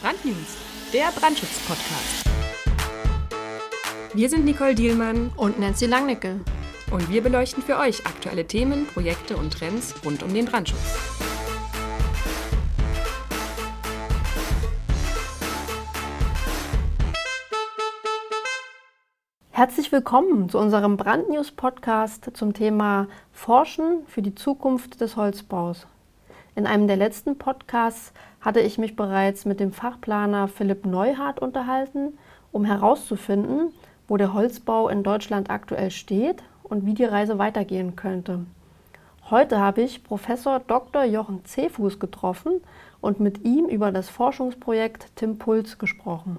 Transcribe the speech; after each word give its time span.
Brandnews, 0.00 0.56
der 0.92 1.10
Brandschutz-Podcast. 1.10 2.24
Wir 4.14 4.28
sind 4.28 4.44
Nicole 4.44 4.76
Dielmann 4.76 5.32
und 5.36 5.58
Nancy 5.58 5.86
Langnickel. 5.86 6.40
Und 6.92 7.10
wir 7.10 7.20
beleuchten 7.20 7.64
für 7.64 7.78
euch 7.78 8.06
aktuelle 8.06 8.46
Themen, 8.46 8.86
Projekte 8.86 9.36
und 9.36 9.52
Trends 9.52 9.96
rund 10.04 10.22
um 10.22 10.32
den 10.32 10.44
Brandschutz. 10.44 10.78
Herzlich 19.50 19.90
willkommen 19.90 20.48
zu 20.48 20.58
unserem 20.58 20.96
Brandnews-Podcast 20.96 22.30
zum 22.34 22.54
Thema 22.54 23.08
Forschen 23.32 24.06
für 24.06 24.22
die 24.22 24.36
Zukunft 24.36 25.00
des 25.00 25.16
Holzbaus. 25.16 25.88
In 26.58 26.66
einem 26.66 26.88
der 26.88 26.96
letzten 26.96 27.38
Podcasts 27.38 28.12
hatte 28.40 28.58
ich 28.58 28.78
mich 28.78 28.96
bereits 28.96 29.44
mit 29.44 29.60
dem 29.60 29.70
Fachplaner 29.70 30.48
Philipp 30.48 30.86
Neuhardt 30.86 31.38
unterhalten, 31.38 32.18
um 32.50 32.64
herauszufinden, 32.64 33.72
wo 34.08 34.16
der 34.16 34.34
Holzbau 34.34 34.88
in 34.88 35.04
Deutschland 35.04 35.50
aktuell 35.50 35.92
steht 35.92 36.42
und 36.64 36.84
wie 36.84 36.94
die 36.94 37.04
Reise 37.04 37.38
weitergehen 37.38 37.94
könnte. 37.94 38.40
Heute 39.30 39.60
habe 39.60 39.82
ich 39.82 40.02
Professor 40.02 40.58
Dr. 40.58 41.04
Jochen 41.04 41.44
Cefuß 41.44 42.00
getroffen 42.00 42.60
und 43.00 43.20
mit 43.20 43.44
ihm 43.44 43.66
über 43.66 43.92
das 43.92 44.08
Forschungsprojekt 44.08 45.14
Timpuls 45.14 45.78
gesprochen. 45.78 46.38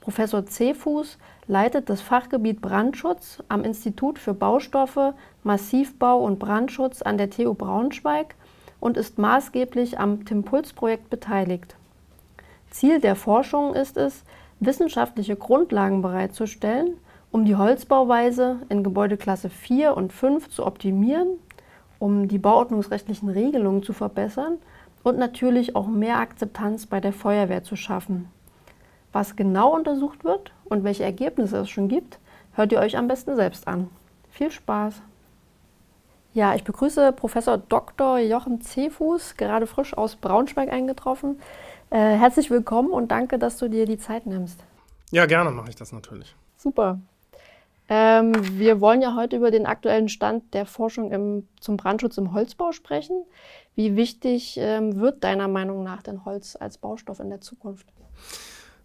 Professor 0.00 0.44
Cefuß 0.44 1.18
leitet 1.46 1.88
das 1.88 2.00
Fachgebiet 2.00 2.60
Brandschutz 2.60 3.44
am 3.48 3.62
Institut 3.62 4.18
für 4.18 4.34
Baustoffe, 4.34 5.14
Massivbau 5.44 6.24
und 6.24 6.40
Brandschutz 6.40 7.00
an 7.00 7.16
der 7.16 7.30
TU 7.30 7.54
Braunschweig 7.54 8.34
und 8.80 8.96
ist 8.96 9.18
maßgeblich 9.18 9.98
am 9.98 10.24
Timpuls-Projekt 10.24 11.10
beteiligt. 11.10 11.76
Ziel 12.70 13.00
der 13.00 13.16
Forschung 13.16 13.74
ist 13.74 13.96
es, 13.96 14.24
wissenschaftliche 14.60 15.36
Grundlagen 15.36 16.02
bereitzustellen, 16.02 16.96
um 17.30 17.44
die 17.44 17.56
Holzbauweise 17.56 18.60
in 18.68 18.82
Gebäudeklasse 18.82 19.50
4 19.50 19.96
und 19.96 20.12
5 20.12 20.48
zu 20.48 20.64
optimieren, 20.64 21.38
um 21.98 22.28
die 22.28 22.38
bauordnungsrechtlichen 22.38 23.28
Regelungen 23.28 23.82
zu 23.82 23.92
verbessern 23.92 24.58
und 25.02 25.18
natürlich 25.18 25.76
auch 25.76 25.86
mehr 25.86 26.18
Akzeptanz 26.18 26.86
bei 26.86 27.00
der 27.00 27.12
Feuerwehr 27.12 27.62
zu 27.62 27.76
schaffen. 27.76 28.28
Was 29.12 29.36
genau 29.36 29.74
untersucht 29.74 30.24
wird 30.24 30.52
und 30.64 30.84
welche 30.84 31.04
Ergebnisse 31.04 31.58
es 31.58 31.70
schon 31.70 31.88
gibt, 31.88 32.18
hört 32.52 32.72
ihr 32.72 32.80
euch 32.80 32.96
am 32.96 33.08
besten 33.08 33.36
selbst 33.36 33.68
an. 33.68 33.88
Viel 34.30 34.50
Spaß! 34.50 35.02
Ja, 36.36 36.54
ich 36.54 36.64
begrüße 36.64 37.12
Professor 37.12 37.56
Dr. 37.56 38.18
Jochen 38.18 38.60
Cefuß, 38.60 39.38
gerade 39.38 39.66
frisch 39.66 39.96
aus 39.96 40.16
Braunschweig 40.16 40.70
eingetroffen. 40.70 41.40
Äh, 41.88 41.96
herzlich 41.96 42.50
willkommen 42.50 42.90
und 42.90 43.10
danke, 43.10 43.38
dass 43.38 43.56
du 43.56 43.70
dir 43.70 43.86
die 43.86 43.96
Zeit 43.96 44.26
nimmst. 44.26 44.62
Ja, 45.12 45.24
gerne 45.24 45.50
mache 45.50 45.70
ich 45.70 45.76
das 45.76 45.92
natürlich. 45.92 46.36
Super. 46.58 47.00
Ähm, 47.88 48.34
wir 48.58 48.82
wollen 48.82 49.00
ja 49.00 49.16
heute 49.16 49.36
über 49.36 49.50
den 49.50 49.64
aktuellen 49.64 50.10
Stand 50.10 50.52
der 50.52 50.66
Forschung 50.66 51.10
im, 51.10 51.48
zum 51.58 51.78
Brandschutz 51.78 52.18
im 52.18 52.34
Holzbau 52.34 52.72
sprechen. 52.72 53.24
Wie 53.74 53.96
wichtig 53.96 54.58
ähm, 54.60 55.00
wird 55.00 55.24
deiner 55.24 55.48
Meinung 55.48 55.84
nach 55.84 56.02
denn 56.02 56.26
Holz 56.26 56.54
als 56.54 56.76
Baustoff 56.76 57.18
in 57.18 57.30
der 57.30 57.40
Zukunft? 57.40 57.86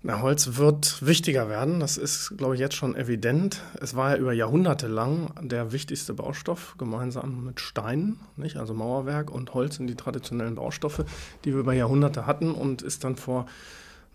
Na, 0.03 0.19
Holz 0.21 0.57
wird 0.57 1.05
wichtiger 1.05 1.47
werden. 1.47 1.79
Das 1.79 1.95
ist, 1.95 2.35
glaube 2.35 2.55
ich, 2.55 2.59
jetzt 2.59 2.73
schon 2.73 2.95
evident. 2.95 3.61
Es 3.79 3.95
war 3.95 4.11
ja 4.11 4.17
über 4.17 4.33
Jahrhunderte 4.33 4.87
lang 4.87 5.31
der 5.41 5.71
wichtigste 5.73 6.15
Baustoff, 6.15 6.73
gemeinsam 6.79 7.45
mit 7.45 7.59
Steinen, 7.59 8.19
nicht? 8.35 8.57
also 8.57 8.73
Mauerwerk 8.73 9.29
und 9.29 9.53
Holz 9.53 9.75
sind 9.75 9.85
die 9.85 9.95
traditionellen 9.95 10.55
Baustoffe, 10.55 11.05
die 11.45 11.53
wir 11.53 11.59
über 11.59 11.73
Jahrhunderte 11.73 12.25
hatten 12.25 12.51
und 12.51 12.81
ist 12.81 13.03
dann 13.03 13.15
vor, 13.15 13.45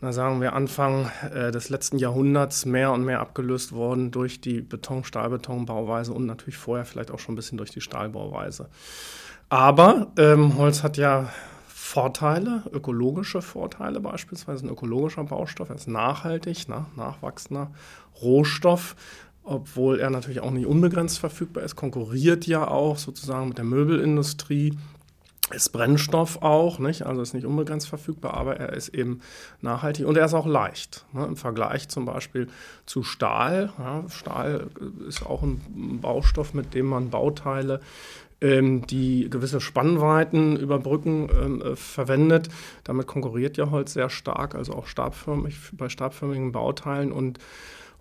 na 0.00 0.12
sagen 0.12 0.40
wir, 0.40 0.54
Anfang 0.54 1.08
äh, 1.32 1.52
des 1.52 1.68
letzten 1.68 1.98
Jahrhunderts 1.98 2.66
mehr 2.66 2.90
und 2.90 3.04
mehr 3.04 3.20
abgelöst 3.20 3.70
worden 3.70 4.10
durch 4.10 4.40
die 4.40 4.62
Beton-Stahlbeton-Bauweise 4.62 6.12
und 6.12 6.26
natürlich 6.26 6.56
vorher 6.56 6.84
vielleicht 6.84 7.12
auch 7.12 7.20
schon 7.20 7.34
ein 7.34 7.36
bisschen 7.36 7.58
durch 7.58 7.70
die 7.70 7.80
Stahlbauweise. 7.80 8.68
Aber 9.50 10.08
ähm, 10.18 10.58
Holz 10.58 10.82
hat 10.82 10.96
ja 10.96 11.30
Vorteile, 11.96 12.62
ökologische 12.72 13.40
Vorteile 13.40 14.00
beispielsweise. 14.00 14.66
Ein 14.66 14.68
ökologischer 14.68 15.24
Baustoff, 15.24 15.70
er 15.70 15.76
ist 15.76 15.88
nachhaltig, 15.88 16.68
ne, 16.68 16.84
nachwachsender 16.94 17.70
Rohstoff, 18.20 18.96
obwohl 19.44 19.98
er 19.98 20.10
natürlich 20.10 20.40
auch 20.40 20.50
nicht 20.50 20.66
unbegrenzt 20.66 21.18
verfügbar 21.18 21.64
ist, 21.64 21.74
konkurriert 21.74 22.46
ja 22.46 22.68
auch 22.68 22.98
sozusagen 22.98 23.48
mit 23.48 23.56
der 23.56 23.64
Möbelindustrie. 23.64 24.76
Ist 25.54 25.70
Brennstoff 25.72 26.42
auch, 26.42 26.78
nicht? 26.80 27.06
also 27.06 27.22
ist 27.22 27.32
nicht 27.32 27.46
unbegrenzt 27.46 27.88
verfügbar, 27.88 28.34
aber 28.34 28.58
er 28.58 28.74
ist 28.74 28.88
eben 28.88 29.20
nachhaltig 29.62 30.04
und 30.04 30.18
er 30.18 30.26
ist 30.26 30.34
auch 30.34 30.46
leicht. 30.46 31.06
Ne? 31.14 31.24
Im 31.24 31.36
Vergleich 31.36 31.88
zum 31.88 32.04
Beispiel 32.04 32.48
zu 32.84 33.04
Stahl. 33.04 33.72
Ja, 33.78 34.04
Stahl 34.10 34.66
ist 35.08 35.24
auch 35.24 35.42
ein 35.42 36.00
Baustoff, 36.02 36.52
mit 36.52 36.74
dem 36.74 36.86
man 36.86 37.08
Bauteile 37.08 37.80
ähm, 38.40 38.86
die 38.86 39.28
gewisse 39.30 39.60
Spannweiten 39.60 40.56
überbrücken, 40.56 41.28
ähm, 41.40 41.62
äh, 41.62 41.76
verwendet. 41.76 42.48
Damit 42.84 43.06
konkurriert 43.06 43.56
ja 43.56 43.70
Holz 43.70 43.94
sehr 43.94 44.10
stark, 44.10 44.54
also 44.54 44.74
auch 44.74 44.86
stabförmig, 44.86 45.56
bei 45.72 45.88
stabförmigen 45.88 46.52
Bauteilen. 46.52 47.12
Und 47.12 47.38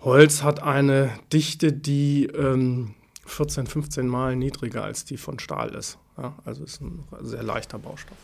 Holz 0.02 0.44
hat 0.44 0.62
eine 0.62 1.12
Dichte, 1.32 1.72
die 1.72 2.26
ähm, 2.26 2.96
14, 3.26 3.68
15 3.68 4.08
Mal 4.08 4.36
niedriger 4.36 4.84
als 4.84 5.06
die 5.06 5.18
von 5.18 5.40
Stahl 5.40 5.70
ist. 5.70 5.98
Ja, 6.18 6.36
also 6.46 6.64
ist 6.64 6.82
ein 6.82 7.04
sehr 7.22 7.44
leichter 7.44 7.80
Baustoff. 7.80 8.18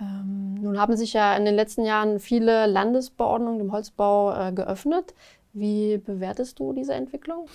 Ähm, 0.00 0.54
nun 0.54 0.78
haben 0.78 0.96
sich 0.96 1.12
ja 1.12 1.36
in 1.36 1.44
den 1.44 1.54
letzten 1.54 1.84
Jahren 1.84 2.20
viele 2.20 2.66
Landesbeordnungen 2.66 3.60
im 3.60 3.72
Holzbau 3.72 4.48
äh, 4.48 4.52
geöffnet. 4.52 5.14
Wie 5.54 5.98
bewertest 5.98 6.58
du 6.58 6.72
diese 6.72 6.94
Entwicklung? 6.94 7.46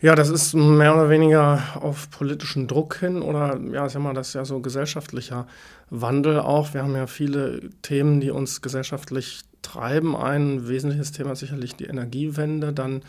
Ja, 0.00 0.14
das 0.14 0.30
ist 0.30 0.54
mehr 0.54 0.94
oder 0.94 1.10
weniger 1.10 1.60
auf 1.80 2.08
politischen 2.10 2.68
Druck 2.68 2.96
hin 2.96 3.20
oder 3.20 3.60
ja, 3.70 3.86
sag 3.88 4.00
mal, 4.00 4.14
das 4.14 4.28
ist 4.28 4.34
ja 4.34 4.44
so 4.46 4.60
gesellschaftlicher 4.60 5.46
Wandel 5.90 6.40
auch. 6.40 6.72
Wir 6.72 6.84
haben 6.84 6.94
ja 6.94 7.06
viele 7.06 7.68
Themen, 7.82 8.20
die 8.20 8.30
uns 8.30 8.62
gesellschaftlich 8.62 9.42
treiben. 9.60 10.16
Ein 10.16 10.68
wesentliches 10.68 11.12
Thema 11.12 11.32
ist 11.32 11.40
sicherlich 11.40 11.74
die 11.74 11.84
Energiewende, 11.84 12.72
dann 12.72 13.02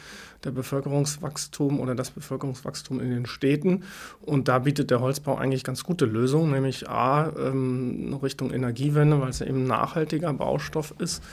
der 0.43 0.51
Bevölkerungswachstum 0.51 1.79
oder 1.79 1.95
das 1.95 2.11
Bevölkerungswachstum 2.11 2.99
in 2.99 3.11
den 3.11 3.25
Städten. 3.25 3.83
Und 4.21 4.47
da 4.47 4.59
bietet 4.59 4.89
der 4.91 4.99
Holzbau 4.99 5.35
eigentlich 5.35 5.63
ganz 5.63 5.83
gute 5.83 6.05
Lösungen, 6.05 6.51
nämlich 6.51 6.89
A, 6.89 7.31
ähm, 7.37 8.17
Richtung 8.21 8.51
Energiewende, 8.51 9.21
weil 9.21 9.29
es 9.29 9.39
ja 9.39 9.47
eben 9.47 9.65
nachhaltiger 9.65 10.33
Baustoff 10.33 10.93
ist 10.99 11.23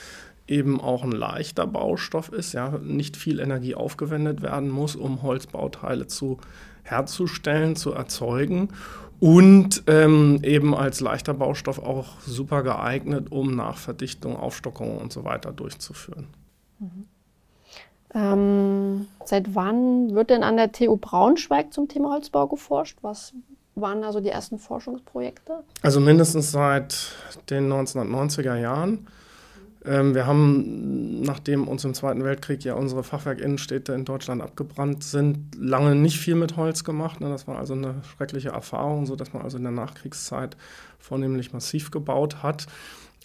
eben 0.48 0.80
auch 0.80 1.02
ein 1.02 1.12
leichter 1.12 1.66
Baustoff 1.66 2.30
ist, 2.30 2.52
ja, 2.52 2.78
nicht 2.78 3.16
viel 3.16 3.40
Energie 3.40 3.74
aufgewendet 3.74 4.42
werden 4.42 4.70
muss, 4.70 4.96
um 4.96 5.22
Holzbauteile 5.22 6.06
zu 6.06 6.38
herzustellen, 6.82 7.74
zu 7.74 7.92
erzeugen 7.92 8.68
und 9.18 9.82
ähm, 9.86 10.40
eben 10.42 10.74
als 10.74 11.00
leichter 11.00 11.34
Baustoff 11.34 11.78
auch 11.78 12.20
super 12.20 12.62
geeignet, 12.62 13.32
um 13.32 13.54
Nachverdichtung, 13.56 14.36
Aufstockung 14.36 14.98
und 14.98 15.12
so 15.12 15.24
weiter 15.24 15.52
durchzuführen. 15.52 16.26
Mhm. 16.78 17.06
Ähm, 18.14 19.08
seit 19.24 19.54
wann 19.54 20.14
wird 20.14 20.30
denn 20.30 20.42
an 20.42 20.56
der 20.56 20.72
TU 20.72 20.96
Braunschweig 20.96 21.72
zum 21.72 21.88
Thema 21.88 22.12
Holzbau 22.12 22.46
geforscht? 22.46 22.98
Was 23.02 23.32
waren 23.74 24.00
da 24.02 24.12
so 24.12 24.20
die 24.20 24.28
ersten 24.28 24.58
Forschungsprojekte? 24.58 25.64
Also 25.82 26.00
mindestens 26.00 26.52
seit 26.52 27.12
den 27.50 27.70
1990er 27.70 28.56
Jahren. 28.56 29.06
Ähm, 29.86 30.14
wir 30.14 30.26
haben, 30.26 31.22
nachdem 31.22 31.68
uns 31.68 31.84
im 31.84 31.94
Zweiten 31.94 32.24
Weltkrieg 32.24 32.64
ja 32.64 32.74
unsere 32.74 33.04
Fachwerkinnenstädte 33.04 33.92
in 33.92 34.04
Deutschland 34.04 34.42
abgebrannt 34.42 35.04
sind, 35.04 35.54
lange 35.56 35.94
nicht 35.94 36.18
viel 36.18 36.34
mit 36.34 36.56
Holz 36.56 36.84
gemacht. 36.84 37.20
Ne? 37.20 37.28
Das 37.28 37.46
war 37.46 37.58
also 37.58 37.74
eine 37.74 38.02
schreckliche 38.16 38.48
Erfahrung, 38.48 39.06
sodass 39.06 39.32
man 39.32 39.42
also 39.42 39.56
in 39.56 39.62
der 39.62 39.72
Nachkriegszeit 39.72 40.56
vornehmlich 40.98 41.52
massiv 41.52 41.90
gebaut 41.90 42.42
hat. 42.42 42.66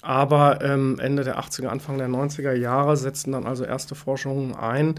Aber 0.01 0.63
ähm, 0.63 0.99
Ende 0.99 1.23
der 1.23 1.39
80er, 1.39 1.67
Anfang 1.67 1.97
der 1.97 2.07
90er 2.07 2.53
Jahre 2.53 2.97
setzten 2.97 3.31
dann 3.31 3.45
also 3.45 3.63
erste 3.63 3.95
Forschungen 3.95 4.55
ein, 4.55 4.95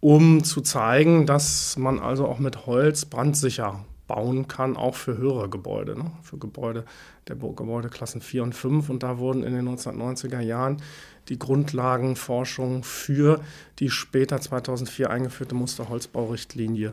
um 0.00 0.42
zu 0.44 0.60
zeigen, 0.60 1.26
dass 1.26 1.76
man 1.76 1.98
also 1.98 2.26
auch 2.26 2.38
mit 2.38 2.66
Holz 2.66 3.04
brandsicher 3.04 3.84
bauen 4.10 4.48
kann, 4.48 4.76
auch 4.76 4.96
für 4.96 5.16
höhere 5.16 5.48
Gebäude, 5.48 5.96
ne? 5.96 6.10
für 6.20 6.36
Gebäude 6.36 6.84
der 7.28 7.36
Gebäudeklassen 7.36 8.20
4 8.20 8.42
und 8.42 8.54
5. 8.56 8.90
Und 8.90 9.04
da 9.04 9.18
wurden 9.18 9.44
in 9.44 9.54
den 9.54 9.68
1990er 9.68 10.40
Jahren 10.40 10.82
die 11.28 11.38
Grundlagenforschung 11.38 12.82
für 12.82 13.40
die 13.78 13.88
später 13.88 14.40
2004 14.40 15.10
eingeführte 15.10 15.54
Musterholzbaurichtlinie 15.54 16.92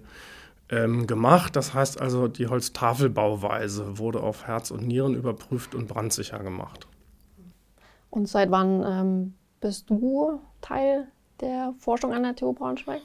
ähm, 0.69 1.07
gemacht. 1.07 1.55
Das 1.55 1.73
heißt 1.73 1.99
also, 1.99 2.27
die 2.27 2.45
Holztafelbauweise 2.45 3.97
wurde 3.97 4.21
auf 4.21 4.45
Herz 4.45 4.69
und 4.69 4.85
Nieren 4.85 5.15
überprüft 5.15 5.73
und 5.73 5.87
brandsicher 5.87 6.37
gemacht. 6.37 6.85
Und 8.11 8.29
seit 8.29 8.51
wann 8.51 8.83
ähm, 8.85 9.33
bist 9.59 9.89
du 9.89 10.39
Teil 10.61 11.07
der 11.41 11.73
Forschung 11.79 12.13
an 12.13 12.21
der 12.21 12.35
TU 12.35 12.53
Braunschweig? 12.53 13.01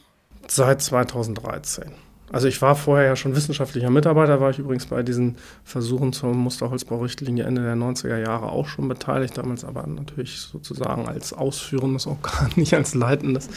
Seit 0.48 0.82
2013. 0.82 1.92
Also 2.32 2.48
ich 2.48 2.62
war 2.62 2.74
vorher 2.74 3.06
ja 3.06 3.16
schon 3.16 3.36
wissenschaftlicher 3.36 3.90
Mitarbeiter, 3.90 4.40
war 4.40 4.50
ich 4.50 4.58
übrigens 4.58 4.86
bei 4.86 5.02
diesen 5.02 5.36
Versuchen 5.64 6.14
zur 6.14 6.32
Musterholzbaurichtlinie 6.32 7.44
Ende 7.44 7.62
der 7.62 7.76
90er 7.76 8.16
Jahre 8.16 8.50
auch 8.50 8.66
schon 8.66 8.88
beteiligt, 8.88 9.36
damals 9.36 9.64
aber 9.64 9.86
natürlich 9.86 10.40
sozusagen 10.40 11.06
als 11.06 11.34
ausführendes 11.34 12.06
Organ, 12.06 12.50
nicht 12.56 12.74
als 12.74 12.94
leitendes. 12.94 13.48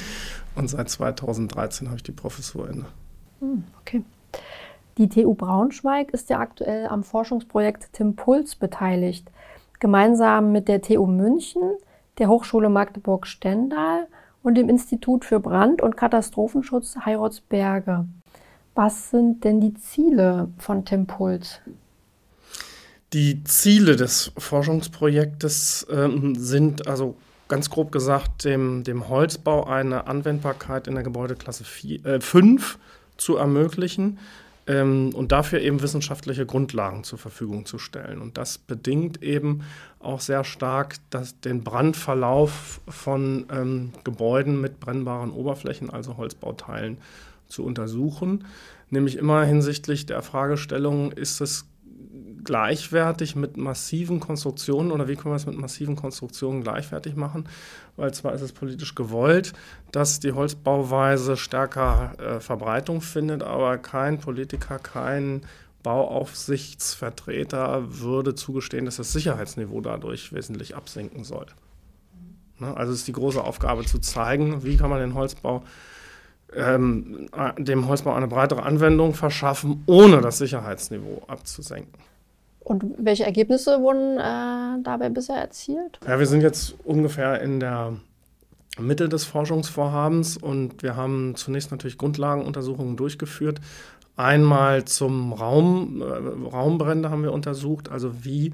Und 0.55 0.69
seit 0.69 0.89
2013 0.89 1.87
habe 1.87 1.97
ich 1.97 2.03
die 2.03 2.11
Professur 2.11 2.69
inne. 2.69 2.85
Hm, 3.39 3.63
okay. 3.79 4.03
Die 4.97 5.09
TU 5.09 5.33
Braunschweig 5.33 6.11
ist 6.11 6.29
ja 6.29 6.39
aktuell 6.39 6.87
am 6.87 7.03
Forschungsprojekt 7.03 7.93
Timpuls 7.93 8.55
beteiligt, 8.55 9.29
gemeinsam 9.79 10.51
mit 10.51 10.67
der 10.67 10.81
TU 10.81 11.05
München, 11.05 11.61
der 12.17 12.27
Hochschule 12.27 12.69
Magdeburg-Stendal 12.69 14.07
und 14.43 14.55
dem 14.55 14.69
Institut 14.69 15.25
für 15.25 15.39
Brand- 15.39 15.81
und 15.81 15.97
Katastrophenschutz 15.97 16.97
Heiratsberge. 17.05 18.05
Was 18.75 19.09
sind 19.09 19.45
denn 19.45 19.61
die 19.61 19.73
Ziele 19.73 20.49
von 20.57 20.83
Timpuls? 20.83 21.61
Die 23.13 23.41
Ziele 23.45 23.95
des 23.95 24.33
Forschungsprojektes 24.37 25.87
ähm, 25.89 26.35
sind 26.35 26.85
also 26.85 27.15
ganz 27.47 27.69
grob 27.69 27.93
gesagt 27.93 28.43
dem, 28.43 28.83
dem 28.83 29.07
Holzbau 29.07 29.65
eine 29.65 30.07
Anwendbarkeit 30.07 30.87
in 30.87 30.95
der 30.95 31.03
Gebäudeklasse 31.03 31.63
4, 31.63 32.05
äh, 32.05 32.19
5 32.19 32.77
zu 33.15 33.37
ermöglichen 33.37 34.19
ähm, 34.67 35.11
und 35.13 35.31
dafür 35.31 35.61
eben 35.61 35.81
wissenschaftliche 35.81 36.45
Grundlagen 36.45 37.05
zur 37.05 37.17
Verfügung 37.17 37.65
zu 37.65 37.77
stellen. 37.77 38.19
Und 38.19 38.37
das 38.37 38.57
bedingt 38.57 39.23
eben 39.23 39.61
auch 39.99 40.19
sehr 40.19 40.43
stark 40.43 40.97
dass 41.11 41.39
den 41.39 41.63
Brandverlauf 41.63 42.81
von 42.89 43.45
ähm, 43.51 43.93
Gebäuden 44.03 44.59
mit 44.59 44.81
brennbaren 44.81 45.31
Oberflächen, 45.31 45.89
also 45.89 46.17
Holzbauteilen, 46.17 46.97
zu 47.47 47.63
untersuchen. 47.63 48.45
Nämlich 48.89 49.17
immer 49.17 49.43
hinsichtlich 49.43 50.05
der 50.05 50.21
Fragestellung, 50.21 51.11
ist 51.11 51.41
es 51.41 51.65
gleichwertig 52.43 53.35
mit 53.35 53.57
massiven 53.57 54.21
Konstruktionen 54.21 54.91
oder 54.91 55.07
wie 55.07 55.15
können 55.15 55.33
wir 55.33 55.37
es 55.37 55.47
mit 55.47 55.57
massiven 55.57 55.95
Konstruktionen 55.95 56.61
gleichwertig 56.61 57.15
machen? 57.15 57.49
Weil 57.97 58.13
zwar 58.13 58.33
ist 58.33 58.41
es 58.41 58.53
politisch 58.53 58.95
gewollt, 58.95 59.53
dass 59.91 60.19
die 60.19 60.31
Holzbauweise 60.31 61.37
stärker 61.37 62.13
äh, 62.19 62.39
Verbreitung 62.39 63.01
findet, 63.01 63.41
aber 63.43 63.79
kein 63.79 64.19
Politiker, 64.19 64.77
kein 64.79 65.41
Bauaufsichtsvertreter 65.83 67.99
würde 67.99 68.35
zugestehen, 68.35 68.85
dass 68.85 68.97
das 68.97 69.11
Sicherheitsniveau 69.11 69.81
dadurch 69.81 70.31
wesentlich 70.33 70.75
absinken 70.75 71.23
soll. 71.23 71.47
Ne? 72.59 72.75
Also 72.75 72.93
ist 72.93 73.07
die 73.07 73.11
große 73.11 73.43
Aufgabe 73.43 73.85
zu 73.85 73.99
zeigen, 73.99 74.63
wie 74.63 74.77
kann 74.77 74.89
man 74.89 74.99
den 74.99 75.13
Holzbau 75.13 75.63
ähm, 76.55 77.29
dem 77.57 77.87
Holzbau 77.87 78.13
eine 78.13 78.27
breitere 78.27 78.63
Anwendung 78.63 79.13
verschaffen, 79.13 79.83
ohne 79.85 80.21
das 80.21 80.37
Sicherheitsniveau 80.37 81.23
abzusenken. 81.27 81.93
Und 82.59 82.83
welche 82.97 83.25
Ergebnisse 83.25 83.79
wurden 83.79 84.17
äh, 84.17 84.83
dabei 84.83 85.09
bisher 85.09 85.35
erzielt? 85.35 85.99
Ja, 86.07 86.17
wir 86.17 86.25
sind 86.25 86.41
jetzt 86.41 86.75
ungefähr 86.83 87.41
in 87.41 87.59
der 87.59 87.93
Mitte 88.79 89.07
des 89.07 89.23
Forschungsvorhabens 89.23 90.37
und 90.37 90.81
wir 90.81 90.95
haben 90.95 91.35
zunächst 91.35 91.71
natürlich 91.71 91.97
Grundlagenuntersuchungen 91.97 92.97
durchgeführt. 92.97 93.61
Einmal 94.17 94.85
zum 94.85 95.33
Raum, 95.33 96.01
äh, 96.01 96.05
Raumbrände 96.49 97.11
haben 97.11 97.23
wir 97.23 97.33
untersucht, 97.33 97.89
also 97.89 98.23
wie 98.23 98.53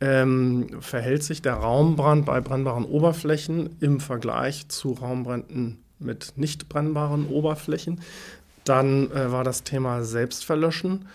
ähm, 0.00 0.68
verhält 0.80 1.22
sich 1.22 1.40
der 1.40 1.54
Raumbrand 1.54 2.26
bei 2.26 2.40
brennbaren 2.40 2.84
Oberflächen 2.84 3.76
im 3.80 4.00
Vergleich 4.00 4.68
zu 4.68 4.92
Raumbränden 4.92 5.78
mit 5.98 6.34
nicht 6.36 6.68
brennbaren 6.68 7.26
Oberflächen. 7.28 8.00
Dann 8.64 9.10
äh, 9.10 9.30
war 9.30 9.44
das 9.44 9.62
Thema 9.62 10.02
Selbstverlöschen 10.02 11.06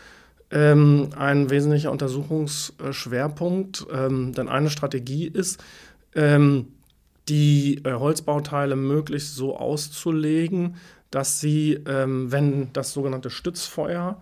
ähm, 0.52 1.10
ein 1.16 1.50
wesentlicher 1.50 1.92
Untersuchungsschwerpunkt. 1.92 3.88
Ähm, 3.92 4.34
denn 4.34 4.50
eine 4.50 4.70
Strategie 4.70 5.28
ist, 5.28 5.64
ähm, 6.16 6.68
die 7.30 7.82
äh, 7.86 7.94
Holzbauteile 7.94 8.76
möglichst 8.76 9.36
so 9.36 9.58
auszulegen, 9.58 10.76
dass 11.10 11.40
sie, 11.40 11.80
ähm, 11.88 12.32
wenn 12.32 12.74
das 12.74 12.94
sogenannte 12.94 13.30
Stützfeuer 13.30 14.22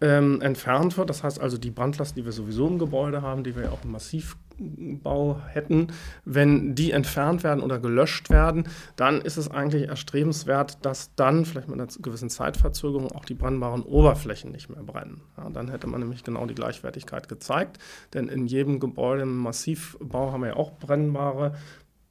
ähm, 0.00 0.40
entfernt 0.40 0.96
wird, 0.96 1.10
das 1.10 1.22
heißt 1.24 1.40
also 1.40 1.58
die 1.58 1.70
Brandlast, 1.70 2.16
die 2.16 2.24
wir 2.24 2.32
sowieso 2.32 2.66
im 2.68 2.78
Gebäude 2.78 3.22
haben, 3.22 3.44
die 3.44 3.54
wir 3.56 3.64
ja 3.64 3.70
auch 3.70 3.84
im 3.84 3.92
Massiv 3.92 4.36
Bau 4.58 5.40
hätten, 5.48 5.88
wenn 6.24 6.74
die 6.74 6.90
entfernt 6.90 7.44
werden 7.44 7.62
oder 7.62 7.78
gelöscht 7.78 8.30
werden, 8.30 8.64
dann 8.96 9.20
ist 9.20 9.36
es 9.36 9.50
eigentlich 9.50 9.88
erstrebenswert, 9.88 10.84
dass 10.84 11.14
dann 11.14 11.44
vielleicht 11.44 11.68
mit 11.68 11.80
einer 11.80 11.88
gewissen 12.00 12.30
Zeitverzögerung 12.30 13.12
auch 13.12 13.24
die 13.24 13.34
brennbaren 13.34 13.82
Oberflächen 13.82 14.50
nicht 14.50 14.68
mehr 14.68 14.82
brennen. 14.82 15.22
Ja, 15.36 15.48
dann 15.50 15.70
hätte 15.70 15.86
man 15.86 16.00
nämlich 16.00 16.24
genau 16.24 16.46
die 16.46 16.54
Gleichwertigkeit 16.54 17.28
gezeigt, 17.28 17.78
denn 18.14 18.28
in 18.28 18.46
jedem 18.46 18.80
Gebäude 18.80 19.22
im 19.22 19.36
Massivbau 19.36 20.32
haben 20.32 20.42
wir 20.42 20.48
ja 20.48 20.56
auch 20.56 20.72
brennbare 20.72 21.54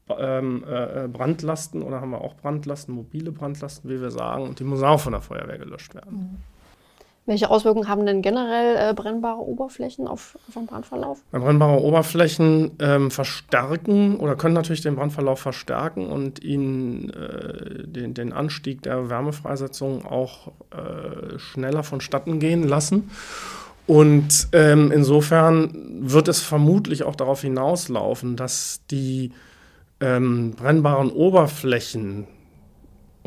ähm, 0.09 0.63
äh, 0.65 1.07
Brandlasten 1.07 1.81
oder 1.81 2.01
haben 2.01 2.11
wir 2.11 2.21
auch 2.21 2.35
Brandlasten, 2.35 2.95
mobile 2.95 3.31
Brandlasten, 3.31 3.89
wie 3.89 4.01
wir 4.01 4.11
sagen, 4.11 4.44
und 4.44 4.59
die 4.59 4.63
müssen 4.63 4.85
auch 4.85 5.01
von 5.01 5.11
der 5.11 5.21
Feuerwehr 5.21 5.57
gelöscht 5.57 5.95
werden. 5.95 6.17
Mhm. 6.17 6.56
Welche 7.27 7.50
Auswirkungen 7.50 7.89
haben 7.89 8.06
denn 8.06 8.21
generell 8.21 8.77
äh, 8.77 8.94
brennbare 8.94 9.41
Oberflächen 9.41 10.07
auf, 10.07 10.38
auf 10.47 10.53
den 10.53 10.65
Brandverlauf? 10.65 11.19
Brennbare 11.31 11.81
Oberflächen 11.81 12.71
ähm, 12.79 13.12
verstärken 13.12 14.15
oder 14.15 14.38
können 14.38 14.53
natürlich 14.53 14.79
den 14.79 14.95
Brandverlauf 14.95 15.38
verstärken 15.38 16.07
und 16.07 16.41
ihn 16.41 17.09
äh, 17.09 17.85
den, 17.85 18.13
den, 18.13 18.31
Anstieg 18.31 18.81
der 18.81 19.09
Wärmefreisetzung 19.09 20.06
auch 20.06 20.53
äh, 20.71 21.38
schneller 21.38 21.83
vonstatten 21.83 22.39
gehen 22.39 22.65
lassen. 22.65 23.12
Und 23.88 24.47
ähm, 24.53 24.94
insofern 24.94 26.00
wird 26.00 26.30
es 26.30 26.41
vermutlich 26.41 27.03
auch 27.03 27.18
darauf 27.18 27.41
hinauslaufen, 27.41 28.38
dass 28.38 28.80
die 28.89 29.33
ähm, 30.00 30.51
brennbaren 30.51 31.09
Oberflächen 31.09 32.25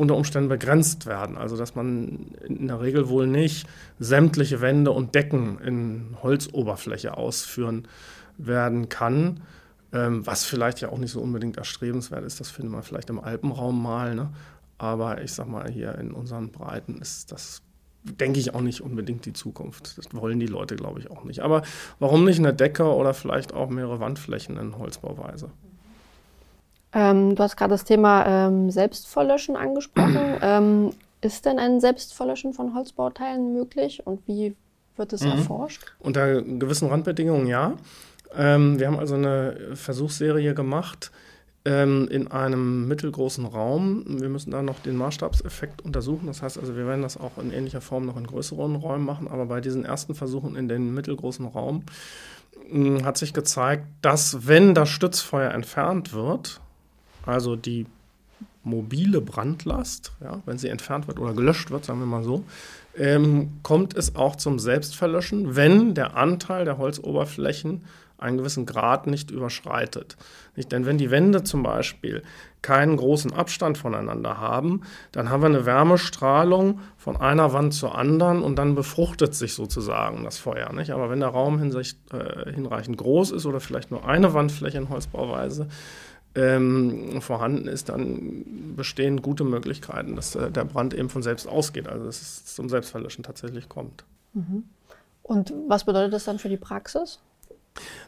unter 0.01 0.15
Umständen 0.15 0.49
begrenzt 0.49 1.05
werden. 1.05 1.37
Also 1.37 1.55
dass 1.55 1.75
man 1.75 2.25
in 2.45 2.67
der 2.67 2.81
Regel 2.81 3.07
wohl 3.07 3.27
nicht 3.27 3.67
sämtliche 3.99 4.59
Wände 4.59 4.91
und 4.91 5.15
Decken 5.15 5.59
in 5.59 6.17
Holzoberfläche 6.21 7.15
ausführen 7.15 7.87
werden 8.37 8.89
kann. 8.89 9.41
Ähm, 9.93 10.25
was 10.25 10.43
vielleicht 10.43 10.81
ja 10.81 10.89
auch 10.89 10.97
nicht 10.97 11.11
so 11.11 11.21
unbedingt 11.21 11.57
erstrebenswert 11.57 12.23
ist, 12.23 12.39
das 12.39 12.49
findet 12.49 12.71
man 12.71 12.83
vielleicht 12.83 13.09
im 13.09 13.19
Alpenraum 13.19 13.81
mal. 13.81 14.15
Ne? 14.15 14.29
Aber 14.77 15.21
ich 15.21 15.33
sag 15.33 15.47
mal, 15.47 15.69
hier 15.69 15.95
in 15.95 16.11
unseren 16.11 16.51
Breiten 16.51 16.97
ist 16.99 17.31
das, 17.31 17.61
denke 18.03 18.39
ich, 18.39 18.55
auch 18.55 18.61
nicht 18.61 18.81
unbedingt 18.81 19.25
die 19.25 19.33
Zukunft. 19.33 19.97
Das 19.97 20.13
wollen 20.13 20.39
die 20.39 20.47
Leute, 20.47 20.75
glaube 20.75 20.99
ich, 20.99 21.11
auch 21.11 21.23
nicht. 21.25 21.41
Aber 21.41 21.61
warum 21.99 22.25
nicht 22.25 22.39
eine 22.39 22.53
Decke 22.53 22.85
oder 22.85 23.13
vielleicht 23.13 23.53
auch 23.53 23.69
mehrere 23.69 23.99
Wandflächen 23.99 24.57
in 24.57 24.77
Holzbauweise? 24.77 25.51
Ähm, 26.93 27.35
du 27.35 27.43
hast 27.43 27.55
gerade 27.55 27.71
das 27.71 27.83
Thema 27.83 28.25
ähm, 28.25 28.69
Selbstverlöschen 28.69 29.55
angesprochen. 29.55 30.19
ähm, 30.41 30.91
ist 31.21 31.45
denn 31.45 31.59
ein 31.59 31.79
Selbstverlöschen 31.79 32.53
von 32.53 32.73
Holzbauteilen 32.73 33.53
möglich 33.53 34.05
und 34.05 34.27
wie 34.27 34.55
wird 34.97 35.13
es 35.13 35.21
mhm. 35.21 35.31
erforscht? 35.31 35.85
Unter 35.99 36.41
gewissen 36.41 36.89
Randbedingungen 36.89 37.47
ja. 37.47 37.73
Ähm, 38.35 38.79
wir 38.79 38.87
haben 38.87 38.99
also 38.99 39.15
eine 39.15 39.75
Versuchsserie 39.75 40.53
gemacht 40.53 41.11
ähm, 41.65 42.07
in 42.09 42.29
einem 42.29 42.87
mittelgroßen 42.87 43.45
Raum. 43.45 44.03
Wir 44.07 44.29
müssen 44.29 44.51
da 44.51 44.61
noch 44.61 44.79
den 44.79 44.95
Maßstabseffekt 44.95 45.81
untersuchen. 45.81 46.27
Das 46.27 46.41
heißt 46.41 46.57
also, 46.57 46.75
wir 46.75 46.87
werden 46.87 47.01
das 47.01 47.17
auch 47.17 47.37
in 47.37 47.51
ähnlicher 47.51 47.81
Form 47.81 48.05
noch 48.05 48.17
in 48.17 48.25
größeren 48.25 48.75
Räumen 48.75 49.05
machen. 49.05 49.27
Aber 49.27 49.45
bei 49.45 49.61
diesen 49.61 49.85
ersten 49.85 50.15
Versuchen 50.15 50.55
in 50.55 50.67
den 50.67 50.93
mittelgroßen 50.93 51.45
Raum 51.45 51.83
mh, 52.69 53.03
hat 53.03 53.17
sich 53.17 53.33
gezeigt, 53.33 53.85
dass 54.01 54.47
wenn 54.47 54.73
das 54.73 54.89
Stützfeuer 54.89 55.51
entfernt 55.51 56.13
wird, 56.13 56.61
also 57.31 57.55
die 57.55 57.85
mobile 58.63 59.21
Brandlast, 59.21 60.11
ja, 60.21 60.41
wenn 60.45 60.57
sie 60.57 60.69
entfernt 60.69 61.07
wird 61.07 61.19
oder 61.19 61.33
gelöscht 61.33 61.71
wird, 61.71 61.85
sagen 61.85 61.99
wir 61.99 62.05
mal 62.05 62.23
so, 62.23 62.43
ähm, 62.95 63.59
kommt 63.63 63.95
es 63.95 64.15
auch 64.15 64.35
zum 64.35 64.59
Selbstverlöschen, 64.59 65.55
wenn 65.55 65.95
der 65.95 66.15
Anteil 66.17 66.65
der 66.65 66.77
Holzoberflächen 66.77 67.81
einen 68.21 68.37
gewissen 68.37 68.67
Grad 68.67 69.07
nicht 69.07 69.31
überschreitet. 69.31 70.15
Nicht? 70.55 70.71
Denn 70.71 70.85
wenn 70.85 70.99
die 70.99 71.09
Wände 71.09 71.43
zum 71.43 71.63
Beispiel 71.63 72.21
keinen 72.61 72.95
großen 72.97 73.33
Abstand 73.33 73.79
voneinander 73.79 74.37
haben, 74.37 74.81
dann 75.11 75.29
haben 75.29 75.41
wir 75.41 75.47
eine 75.47 75.65
Wärmestrahlung 75.65 76.79
von 76.97 77.17
einer 77.17 77.51
Wand 77.53 77.73
zur 77.73 77.97
anderen 77.97 78.43
und 78.43 78.57
dann 78.57 78.75
befruchtet 78.75 79.33
sich 79.33 79.55
sozusagen 79.55 80.23
das 80.23 80.37
Feuer. 80.37 80.71
Nicht? 80.71 80.91
Aber 80.91 81.09
wenn 81.09 81.19
der 81.19 81.29
Raum 81.29 81.57
hinsicht, 81.57 81.97
äh, 82.13 82.51
hinreichend 82.53 82.97
groß 82.97 83.31
ist 83.31 83.47
oder 83.47 83.59
vielleicht 83.59 83.89
nur 83.89 84.07
eine 84.07 84.35
Wandfläche 84.35 84.77
in 84.77 84.89
Holzbauweise, 84.89 85.67
ähm, 86.35 87.21
vorhanden 87.21 87.67
ist, 87.67 87.89
dann 87.89 88.75
bestehen 88.75 89.21
gute 89.21 89.43
Möglichkeiten, 89.43 90.15
dass 90.15 90.35
äh, 90.35 90.51
der 90.51 90.65
Brand 90.65 90.93
eben 90.93 91.09
von 91.09 91.23
selbst 91.23 91.47
ausgeht, 91.47 91.87
also 91.87 92.05
dass 92.05 92.21
es 92.21 92.45
zum 92.55 92.69
Selbstverlöschen 92.69 93.23
tatsächlich 93.23 93.69
kommt. 93.69 94.05
Mhm. 94.33 94.63
Und 95.23 95.53
was 95.67 95.85
bedeutet 95.85 96.13
das 96.13 96.25
dann 96.25 96.39
für 96.39 96.49
die 96.49 96.57
Praxis? 96.57 97.19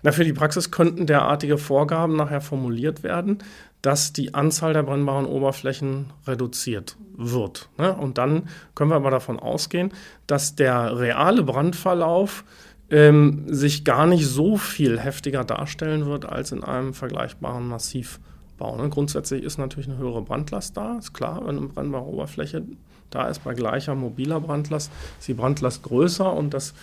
Na, 0.02 0.12
für 0.12 0.26
die 0.26 0.34
Praxis 0.34 0.72
könnten 0.72 1.06
derartige 1.06 1.58
Vorgaben 1.58 2.16
nachher 2.16 2.42
formuliert 2.42 3.04
werden, 3.04 3.40
dass 3.82 4.14
die 4.14 4.34
Anzahl 4.34 4.74
der 4.74 4.84
brennbaren 4.84 5.26
Oberflächen 5.26 6.12
reduziert 6.28 6.98
wird. 7.16 7.70
Ne? 7.78 7.94
Und 7.96 8.18
dann 8.18 8.50
können 8.76 8.92
wir 8.92 8.96
aber 8.96 9.12
davon 9.12 9.40
ausgehen, 9.40 9.94
dass 10.28 10.56
der 10.56 10.98
reale 10.98 11.44
Brandverlauf 11.44 12.44
ähm, 12.90 13.46
sich 13.48 13.84
gar 13.84 14.06
nicht 14.06 14.26
so 14.26 14.58
viel 14.58 15.00
heftiger 15.00 15.44
darstellen 15.44 16.06
wird 16.06 16.26
als 16.26 16.52
in 16.52 16.64
einem 16.64 16.94
vergleichbaren 16.94 17.68
Massivbau. 17.68 18.76
Ne? 18.78 18.90
Grundsätzlich 18.90 19.44
ist 19.44 19.58
natürlich 19.58 19.90
eine 19.90 19.98
höhere 19.98 20.22
Brandlast 20.22 20.78
da, 20.78 20.98
ist 20.98 21.14
klar, 21.14 21.42
wenn 21.46 21.58
eine 21.58 21.68
brennbare 21.68 22.06
Oberfläche 22.06 22.64
da 23.10 23.28
ist, 23.28 23.44
bei 23.44 23.54
gleicher 23.54 23.96
mobiler 23.96 24.40
Brandlast 24.40 24.92
ist 25.20 25.28
die 25.28 25.34
Brandlast 25.34 25.84
größer 25.84 26.32
und 26.34 26.54
das 26.54 26.74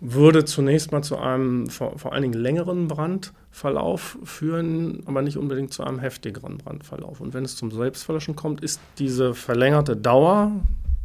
würde 0.00 0.44
zunächst 0.44 0.90
mal 0.90 1.02
zu 1.02 1.16
einem 1.18 1.68
vor, 1.68 1.96
vor, 1.96 2.12
allen 2.12 2.22
Dingen 2.22 2.34
längeren 2.34 2.88
Brandverlauf 2.88 4.18
führen, 4.24 5.02
aber 5.06 5.22
nicht 5.22 5.36
unbedingt 5.36 5.72
zu 5.72 5.84
einem 5.84 6.00
heftigeren 6.00 6.58
Brandverlauf. 6.58 7.20
Und 7.20 7.34
wenn 7.34 7.44
es 7.44 7.54
zum 7.54 7.70
Selbstverlöschen 7.70 8.34
kommt, 8.34 8.62
ist 8.62 8.80
diese 8.98 9.32
verlängerte 9.32 9.96
Dauer 9.96 10.50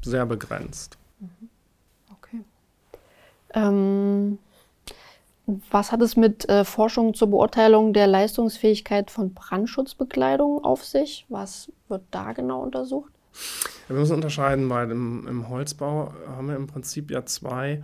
sehr 0.03 0.25
begrenzt. 0.25 0.97
Ähm, 3.57 4.37
was 5.71 5.91
hat 5.91 6.01
es 6.01 6.15
mit 6.15 6.47
äh, 6.49 6.63
Forschung 6.63 7.13
zur 7.13 7.29
Beurteilung 7.29 7.93
der 7.93 8.05
Leistungsfähigkeit 8.05 9.09
von 9.09 9.33
Brandschutzbekleidung 9.33 10.63
auf 10.63 10.83
sich? 10.83 11.25
Was 11.29 11.71
wird 11.87 12.03
da 12.11 12.33
genau 12.33 12.61
untersucht? 12.61 13.11
Wir 13.87 13.95
müssen 13.95 14.15
unterscheiden, 14.15 14.67
bei 14.67 14.85
dem 14.85 15.25
im 15.27 15.49
Holzbau 15.49 16.13
haben 16.27 16.49
wir 16.49 16.55
im 16.55 16.67
Prinzip 16.67 17.09
ja 17.09 17.25
zwei 17.25 17.83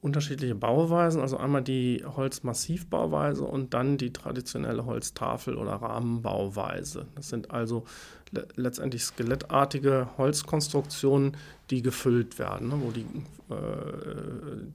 unterschiedliche 0.00 0.54
Bauweisen, 0.54 1.20
also 1.20 1.36
einmal 1.36 1.62
die 1.62 2.04
Holzmassivbauweise 2.04 3.44
und 3.44 3.74
dann 3.74 3.98
die 3.98 4.12
traditionelle 4.12 4.84
Holztafel- 4.84 5.56
oder 5.56 5.74
Rahmenbauweise. 5.74 7.06
Das 7.14 7.28
sind 7.28 7.50
also 7.50 7.84
le 8.32 8.46
letztendlich 8.56 9.04
skelettartige 9.04 10.08
Holzkonstruktionen, 10.18 11.36
die 11.70 11.82
gefüllt 11.82 12.38
werden, 12.38 12.68
ne, 12.68 12.74
wo 12.80 12.90
die, 12.90 13.06
äh, 13.50 13.54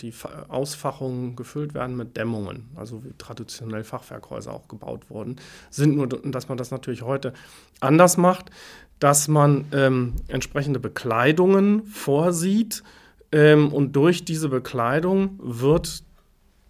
die 0.02 0.14
Ausfachungen 0.50 1.36
gefüllt 1.36 1.74
werden 1.74 1.96
mit 1.96 2.18
Dämmungen, 2.18 2.70
also 2.76 3.04
wie 3.04 3.14
traditionell 3.18 3.84
Fachwerkhäuser 3.84 4.54
auch 4.54 4.68
gebaut 4.68 5.10
wurden, 5.10 5.38
sind 5.70 5.96
nur, 5.96 6.08
dass 6.08 6.50
man 6.50 6.58
das 6.58 6.72
natürlich 6.72 7.02
heute 7.02 7.34
anders 7.80 8.18
macht, 8.18 8.52
dass 9.00 9.28
man 9.28 9.66
ähm, 9.72 10.14
entsprechende 10.28 10.80
Bekleidungen 10.80 11.86
vorsieht, 11.88 12.84
ähm, 13.32 13.72
und 13.72 13.96
durch 13.96 14.26
diese 14.26 14.50
Bekleidung 14.50 15.40
wird 15.42 16.04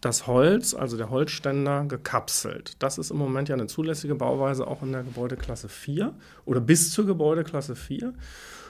das 0.01 0.27
Holz, 0.27 0.73
also 0.73 0.97
der 0.97 1.09
Holzständer, 1.09 1.85
gekapselt. 1.85 2.75
Das 2.79 2.97
ist 2.97 3.11
im 3.11 3.17
Moment 3.17 3.49
ja 3.49 3.55
eine 3.55 3.67
zulässige 3.67 4.15
Bauweise 4.15 4.67
auch 4.67 4.81
in 4.81 4.91
der 4.91 5.03
Gebäudeklasse 5.03 5.69
4 5.69 6.13
oder 6.45 6.59
bis 6.59 6.91
zur 6.91 7.05
Gebäudeklasse 7.05 7.75
4. 7.75 8.13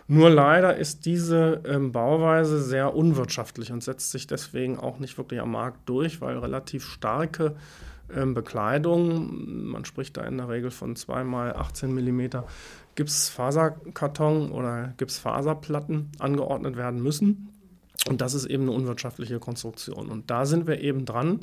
Nur 0.07 0.29
leider 0.29 0.75
ist 0.75 1.05
diese 1.05 1.61
ähm, 1.65 1.93
Bauweise 1.93 2.61
sehr 2.61 2.93
unwirtschaftlich 2.93 3.71
und 3.71 3.81
setzt 3.81 4.11
sich 4.11 4.27
deswegen 4.27 4.77
auch 4.77 5.00
nicht 5.00 5.17
wirklich 5.17 5.39
am 5.39 5.51
Markt 5.51 5.88
durch, 5.88 6.19
weil 6.19 6.38
relativ 6.38 6.85
starke 6.85 7.55
ähm, 8.13 8.33
Bekleidung, 8.33 9.69
man 9.69 9.85
spricht 9.85 10.17
da 10.17 10.23
in 10.23 10.38
der 10.38 10.50
Regel 10.50 10.69
von 10.69 10.97
2 10.97 11.23
mal 11.23 11.55
18 11.55 11.93
mm 11.93 12.43
Gipsfaserkarton 12.95 14.51
oder 14.51 14.93
Gipsfaserplatten 14.97 16.11
angeordnet 16.19 16.75
werden 16.75 17.01
müssen. 17.01 17.50
Und 18.08 18.22
das 18.22 18.34
ist 18.34 18.46
eben 18.46 18.63
eine 18.63 18.72
unwirtschaftliche 18.72 19.39
Konstruktion. 19.39 20.10
Und 20.10 20.29
da 20.31 20.46
sind 20.46 20.67
wir 20.67 20.81
eben 20.81 21.05
dran, 21.05 21.41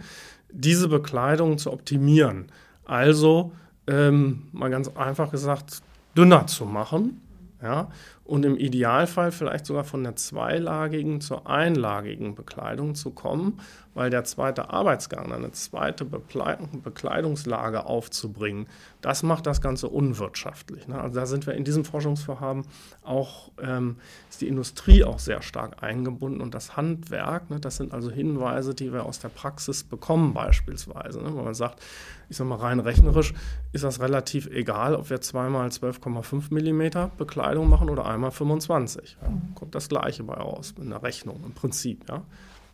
diese 0.51 0.89
Bekleidung 0.89 1.59
zu 1.59 1.73
optimieren. 1.73 2.47
Also 2.85 3.53
ähm, 3.87 4.49
mal 4.53 4.71
ganz 4.71 4.89
einfach 4.97 5.31
gesagt, 5.31 5.83
dünner 6.17 6.47
zu 6.47 6.65
machen. 6.65 7.21
Ja, 7.63 7.91
und 8.29 8.45
im 8.45 8.59
Idealfall 8.59 9.33
vielleicht 9.33 9.65
sogar 9.65 9.85
von 9.85 10.05
der 10.05 10.15
zweilagigen 10.15 11.23
zur 11.23 11.49
einlagigen 11.49 12.35
Bekleidung 12.35 12.95
zu 12.95 13.11
kommen, 13.11 13.59
weil 13.95 14.11
der 14.11 14.23
zweite 14.25 14.69
Arbeitsgang, 14.69 15.33
eine 15.33 15.51
zweite 15.53 16.05
Bekleidungslage 16.05 17.87
aufzubringen, 17.87 18.67
das 19.01 19.23
macht 19.23 19.47
das 19.47 19.63
Ganze 19.63 19.89
unwirtschaftlich. 19.89 20.87
Ne? 20.89 21.01
Also 21.01 21.19
da 21.19 21.27
sind 21.27 21.47
wir 21.47 21.55
in 21.55 21.65
diesem 21.65 21.87
Forschungsvorhaben 21.87 22.65
auch, 23.03 23.51
ähm, 23.63 23.97
ist 24.29 24.43
die 24.43 24.49
Industrie 24.49 25.05
auch 25.05 25.19
sehr 25.19 25.41
stark 25.41 25.83
eingebunden 25.83 26.43
und 26.43 26.55
das 26.55 26.77
Handwerk, 26.77 27.49
ne? 27.49 27.59
das 27.61 27.79
sind 27.79 27.95
also 27.95 28.11
Hinweise, 28.11 28.75
die 28.75 28.93
wir 28.93 29.07
aus 29.07 29.21
der 29.21 29.31
Praxis 29.31 29.85
bekommen 29.85 30.35
beispielsweise, 30.35 31.23
ne? 31.23 31.31
man 31.31 31.55
sagt, 31.55 31.81
ich 32.29 32.37
sage 32.37 32.51
mal 32.51 32.57
rein 32.57 32.79
rechnerisch 32.79 33.33
ist 33.73 33.85
das 33.85 34.01
relativ 34.01 34.49
egal, 34.49 34.95
ob 34.95 35.09
wir 35.09 35.21
zweimal 35.23 35.69
12,5 35.69 36.53
mm 36.53 37.17
Bekleidung 37.17 37.69
machen 37.69 37.89
oder 37.89 38.05
einmal 38.05 38.18
25. 38.31 39.17
Ja? 39.21 39.29
Kommt 39.55 39.75
das 39.75 39.89
Gleiche 39.89 40.23
bei 40.25 40.35
raus 40.35 40.75
in 40.81 40.91
der 40.91 41.03
Rechnung 41.03 41.43
im 41.45 41.53
Prinzip. 41.53 42.09
Ja? 42.09 42.23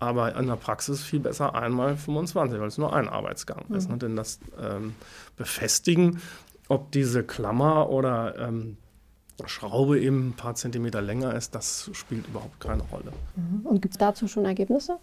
Aber 0.01 0.35
in 0.37 0.47
der 0.47 0.57
Praxis 0.57 1.03
viel 1.03 1.21
besser 1.21 1.55
einmal 1.55 1.97
25, 1.97 2.61
weil 2.61 2.69
es 2.69 2.79
nur 2.79 2.95
ein 2.95 3.09
Arbeitsgang 3.09 3.65
mhm. 3.69 3.75
ist. 3.77 3.89
Ne? 3.89 3.99
Denn 3.99 4.17
das 4.17 4.41
ähm, 4.61 4.95
Befestigen, 5.37 6.21
ob 6.69 6.93
diese 6.93 7.25
Klammer 7.25 7.91
oder 7.91 8.39
ähm, 8.39 8.77
Schraube 9.47 10.01
eben 10.01 10.29
ein 10.29 10.33
paar 10.35 10.55
Zentimeter 10.55 11.03
länger 11.03 11.35
ist, 11.35 11.55
das 11.55 11.91
spielt 11.93 12.27
überhaupt 12.29 12.61
keine 12.61 12.83
Rolle. 12.85 13.13
Mhm. 13.37 13.67
Und 13.67 13.83
gibt 13.83 13.95
es 13.95 13.99
dazu 13.99 14.29
schon 14.29 14.45
Ergebnisse? 14.45 14.99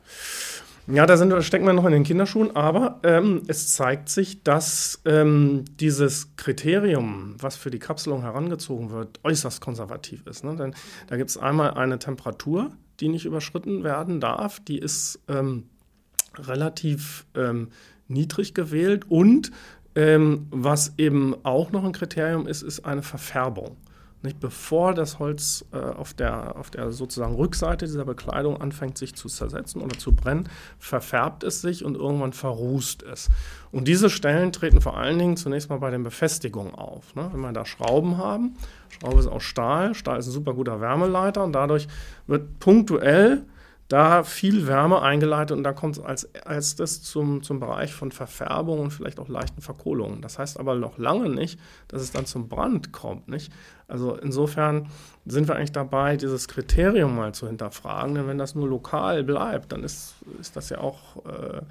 Ja, 0.88 1.06
da 1.06 1.16
sind, 1.16 1.32
stecken 1.44 1.66
wir 1.66 1.74
noch 1.74 1.86
in 1.86 1.92
den 1.92 2.04
Kinderschuhen, 2.04 2.56
aber 2.56 3.00
ähm, 3.04 3.44
es 3.48 3.74
zeigt 3.74 4.10
sich, 4.10 4.44
dass 4.44 5.02
ähm, 5.06 5.64
dieses 5.80 6.36
Kriterium, 6.38 7.36
was 7.40 7.56
für 7.56 7.70
die 7.70 7.80
Kapselung 7.80 8.22
herangezogen 8.24 8.90
wird, 8.90 9.20
äußerst 9.24 9.62
konservativ 9.62 10.26
ist. 10.26 10.44
Ne? 10.44 10.56
Denn 10.56 10.74
da 11.08 11.18
gibt 11.18 11.30
es 11.30 11.38
einmal 11.38 11.76
eine 11.76 12.00
Temperatur, 12.00 12.72
die 13.00 13.10
nicht 13.10 13.26
überschritten 13.26 13.84
werden 13.84 14.20
darf, 14.20 14.60
die 14.60 14.80
ist 14.80 15.20
ähm, 15.28 15.66
relativ 16.36 17.26
ähm, 17.36 17.70
niedrig 18.08 18.54
gewählt 18.54 19.06
und 19.08 19.52
ähm, 19.96 20.48
was 20.52 20.94
eben 20.98 21.36
auch 21.44 21.72
noch 21.72 21.84
ein 21.84 21.92
Kriterium 21.92 22.48
ist, 22.48 22.62
ist 22.62 22.86
eine 22.86 23.02
Verfärbung. 23.02 23.78
Nicht 24.24 24.40
bevor 24.40 24.94
das 24.94 25.18
Holz 25.18 25.66
äh, 25.74 25.78
auf, 25.78 26.14
der, 26.14 26.56
auf 26.56 26.70
der 26.70 26.92
sozusagen 26.92 27.34
Rückseite 27.34 27.86
dieser 27.86 28.06
Bekleidung 28.06 28.62
anfängt 28.62 28.98
sich 28.98 29.16
zu 29.16 29.28
zersetzen 29.28 29.82
oder 29.82 29.98
zu 29.98 30.14
brennen, 30.14 30.48
verfärbt 30.78 31.44
es 31.44 31.62
sich 31.62 31.84
und 31.84 31.96
irgendwann 31.96 32.34
verrußt 32.34 33.04
es. 33.04 33.30
Und 33.72 33.88
diese 33.88 34.12
Stellen 34.12 34.52
treten 34.52 34.80
vor 34.80 34.98
allen 34.98 35.18
Dingen 35.18 35.38
zunächst 35.38 35.70
mal 35.70 35.80
bei 35.80 35.90
den 35.90 36.04
Befestigungen 36.04 36.76
auf. 36.76 37.16
Ne? 37.16 37.30
Wenn 37.32 37.42
wir 37.42 37.52
da 37.52 37.66
Schrauben 37.66 38.18
haben, 38.18 38.56
Schraube 38.90 39.20
ist 39.20 39.28
aus 39.28 39.44
Stahl, 39.44 39.96
Stahl 39.96 40.20
ist 40.20 40.28
ein 40.28 40.32
super 40.32 40.54
guter 40.54 40.80
Wärmeleiter 40.82 41.44
und 41.44 41.54
dadurch 41.54 41.88
wird 42.28 42.60
punktuell 42.60 43.44
da 43.92 44.24
viel 44.24 44.68
Wärme 44.68 45.02
eingeleitet 45.02 45.58
und 45.58 45.64
da 45.64 45.74
kommt 45.74 45.98
es 45.98 46.04
als 46.04 46.24
erstes 46.24 47.04
zum, 47.04 47.44
zum 47.44 47.60
Bereich 47.60 47.94
von 47.94 48.12
Verfärbung 48.12 48.80
und 48.80 48.92
vielleicht 48.92 49.20
auch 49.20 49.28
leichten 49.28 49.62
Verkohlungen. 49.62 50.22
Das 50.22 50.40
heißt 50.40 50.60
aber 50.60 50.76
noch 50.76 50.98
lange 50.98 51.30
nicht, 51.30 51.60
dass 51.90 52.02
es 52.02 52.12
dann 52.12 52.26
zum 52.26 52.48
Brand 52.48 52.94
kommt. 52.94 53.28
Nicht? 53.28 53.52
Also 53.90 54.16
insofern 54.16 54.88
sind 55.26 55.50
wir 55.50 55.56
eigentlich 55.56 55.74
dabei, 55.74 56.16
dieses 56.16 56.48
Kriterium 56.48 57.16
mal 57.16 57.34
zu 57.34 57.48
hinterfragen, 57.48 58.16
denn 58.16 58.28
wenn 58.28 58.38
das 58.38 58.56
nur 58.56 58.70
lokal 58.70 59.24
bleibt, 59.24 59.74
dann 59.74 59.84
ist, 59.84 60.16
ist 60.40 60.56
das 60.56 60.70
ja 60.70 60.78
auch 60.78 61.26
äh, 61.26 61.62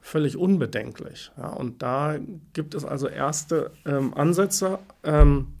völlig 0.00 0.36
unbedenklich. 0.36 1.30
Ja? 1.36 1.50
Und 1.50 1.82
da 1.82 2.16
gibt 2.52 2.74
es 2.74 2.84
also 2.84 3.06
erste 3.06 3.70
ähm, 3.86 4.12
Ansätze. 4.14 4.80
Ähm, 5.04 5.54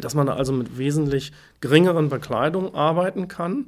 dass 0.00 0.14
man 0.14 0.28
also 0.28 0.52
mit 0.52 0.78
wesentlich 0.78 1.32
geringeren 1.60 2.08
Bekleidungen 2.08 2.72
arbeiten 2.72 3.26
kann 3.26 3.66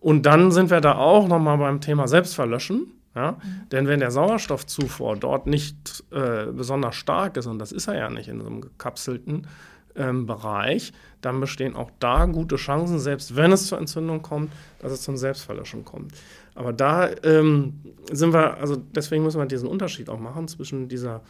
und 0.00 0.26
dann 0.26 0.52
sind 0.52 0.70
wir 0.70 0.80
da 0.80 0.96
auch 0.96 1.26
nochmal 1.28 1.58
beim 1.58 1.80
Thema 1.80 2.08
Selbstverlöschen. 2.08 2.92
Ja? 3.14 3.32
Mhm. 3.32 3.68
Denn 3.72 3.88
wenn 3.88 4.00
der 4.00 4.10
Sauerstoffzufuhr 4.10 5.16
dort 5.16 5.46
nicht 5.46 6.04
äh, 6.10 6.46
besonders 6.52 6.94
stark 6.96 7.36
ist, 7.36 7.46
und 7.46 7.58
das 7.58 7.72
ist 7.72 7.88
er 7.88 7.96
ja 7.96 8.10
nicht 8.10 8.28
in 8.28 8.40
so 8.40 8.46
einem 8.46 8.60
gekapselten 8.60 9.46
ähm, 9.96 10.26
Bereich, 10.26 10.92
dann 11.22 11.40
bestehen 11.40 11.74
auch 11.74 11.90
da 11.98 12.26
gute 12.26 12.56
Chancen, 12.56 12.98
selbst 12.98 13.34
wenn 13.34 13.52
es 13.52 13.66
zur 13.66 13.78
Entzündung 13.78 14.22
kommt, 14.22 14.52
dass 14.78 14.92
es 14.92 15.02
zum 15.02 15.16
Selbstverlöschen 15.16 15.84
kommt. 15.84 16.12
Aber 16.54 16.72
da 16.72 17.08
ähm, 17.24 17.80
sind 18.12 18.32
wir, 18.32 18.58
also 18.58 18.76
deswegen 18.76 19.24
müssen 19.24 19.38
wir 19.38 19.46
diesen 19.46 19.68
Unterschied 19.68 20.08
auch 20.08 20.20
machen 20.20 20.48
zwischen 20.48 20.88
dieser 20.88 21.22